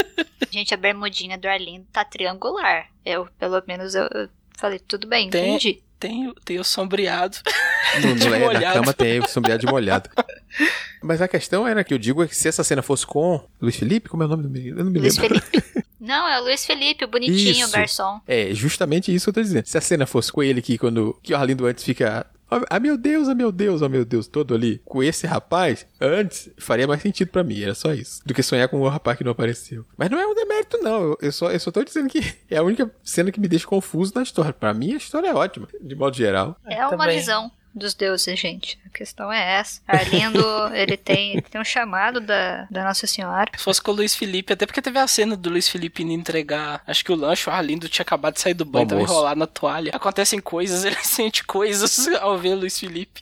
[0.50, 2.88] Gente, a bermudinha do Arlindo tá triangular.
[3.04, 4.28] Eu, pelo menos, eu, eu
[4.58, 5.82] falei, tudo bem, tem, entendi.
[6.00, 7.38] Tem, tem o sombreado.
[8.02, 10.08] No, no, é, na cama tem o sombreado de molhado.
[11.02, 13.74] Mas a questão era que eu digo é que se essa cena fosse com Luiz
[13.74, 14.78] Felipe, como é o nome do menino?
[14.78, 15.40] Eu não me Luiz lembro.
[15.40, 15.84] Felipe.
[16.00, 18.20] Não, é o Luiz Felipe, o bonitinho, o garçom.
[18.26, 19.66] É, justamente isso que eu tô dizendo.
[19.66, 22.80] Se a cena fosse com ele que quando que o Arlindo antes fica "Oh, Ah,
[22.80, 24.80] meu Deus, ah, meu Deus, ah, meu Deus, todo ali.
[24.84, 28.20] Com esse rapaz, antes, faria mais sentido pra mim, era só isso.
[28.24, 29.84] Do que sonhar com o rapaz que não apareceu.
[29.96, 31.02] Mas não é um demérito, não.
[31.02, 32.20] Eu, eu só, eu só tô dizendo que
[32.50, 34.52] é a única cena que me deixa confuso na história.
[34.52, 36.56] Pra mim, a história é ótima, de modo geral.
[36.66, 37.18] É uma também.
[37.18, 38.78] visão dos deuses, gente.
[38.86, 39.80] A questão é essa.
[39.86, 40.44] Arlindo,
[40.74, 43.50] ele tem, ele tem um chamado da, da Nossa Senhora.
[43.56, 46.12] Se fosse com o Luiz Felipe, até porque teve a cena do Luiz Felipe indo
[46.12, 49.38] entregar, acho que o lanche, o Arlindo tinha acabado de sair do banho, tava enrolado
[49.38, 49.92] na toalha.
[49.94, 53.20] Acontecem coisas, ele sente coisas ao ver o Luiz Felipe.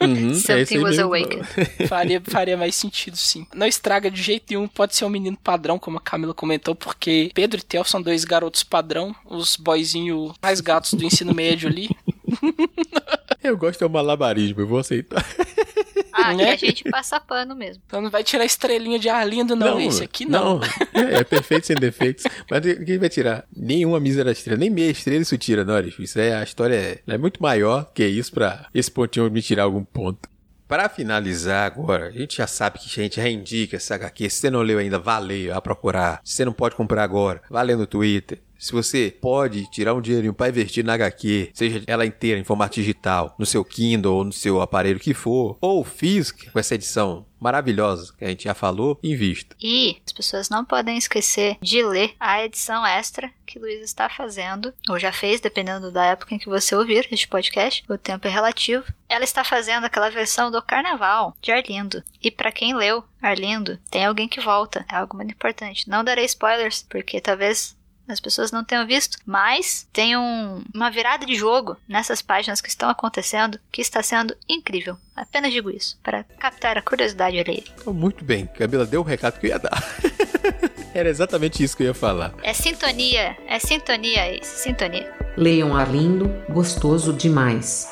[0.00, 1.04] Uhum, é Something aí was mesmo.
[1.04, 1.46] awakened.
[1.88, 3.46] faria, faria mais sentido, sim.
[3.54, 7.30] Não estraga de jeito nenhum, pode ser um menino padrão, como a Camila comentou, porque
[7.34, 11.90] Pedro e Theo são dois garotos padrão, os boyzinho mais gatos do ensino médio ali.
[13.42, 15.24] Eu gosto do malabarismo, eu vou aceitar.
[16.12, 16.52] Ah, aqui Né?
[16.52, 17.82] a gente passa pano mesmo.
[17.86, 19.80] Então não vai tirar a estrelinha de Arlindo, não.
[19.80, 20.60] Esse aqui não.
[20.92, 22.24] É, é perfeito sem defeitos.
[22.50, 23.46] Mas quem vai tirar?
[23.56, 25.98] Nenhuma mísera estrela, nem meia estrela isso tira, Norris.
[25.98, 29.62] Isso é, a história é, é muito maior que isso pra esse pontinho me tirar
[29.62, 30.28] algum ponto.
[30.68, 34.30] Pra finalizar agora, a gente já sabe que a gente já indica essa HQ.
[34.30, 36.20] Se você não leu ainda, ler, vá procurar.
[36.22, 38.40] Se você não pode comprar agora, vá ler no Twitter.
[38.60, 42.74] Se você pode tirar um dinheirinho pra investir na HQ, seja ela inteira em formato
[42.74, 47.24] digital, no seu Kindle ou no seu aparelho que for, ou física, com essa edição
[47.40, 49.56] maravilhosa que a gente já falou, invista.
[49.58, 54.74] E as pessoas não podem esquecer de ler a edição extra que Luiz está fazendo,
[54.90, 58.30] ou já fez, dependendo da época em que você ouvir este podcast, o tempo é
[58.30, 58.84] relativo.
[59.08, 62.04] Ela está fazendo aquela versão do Carnaval de Arlindo.
[62.22, 64.84] E para quem leu Arlindo, tem alguém que volta.
[64.88, 65.88] É algo muito importante.
[65.88, 67.74] Não darei spoilers, porque talvez
[68.12, 72.68] as pessoas não tenham visto, mas tem um- uma virada de jogo nessas páginas que
[72.68, 74.96] estão acontecendo que está sendo incrível.
[75.16, 77.64] Apenas digo isso, para captar a curiosidade alheia.
[77.80, 79.82] Então, muito bem, Camila deu o recado que eu ia dar.
[80.94, 82.34] Era exatamente isso que eu ia falar.
[82.42, 85.12] É sintonia, é sintonia isso, sintonia.
[85.36, 87.86] Leiam Arlindo, gostoso demais.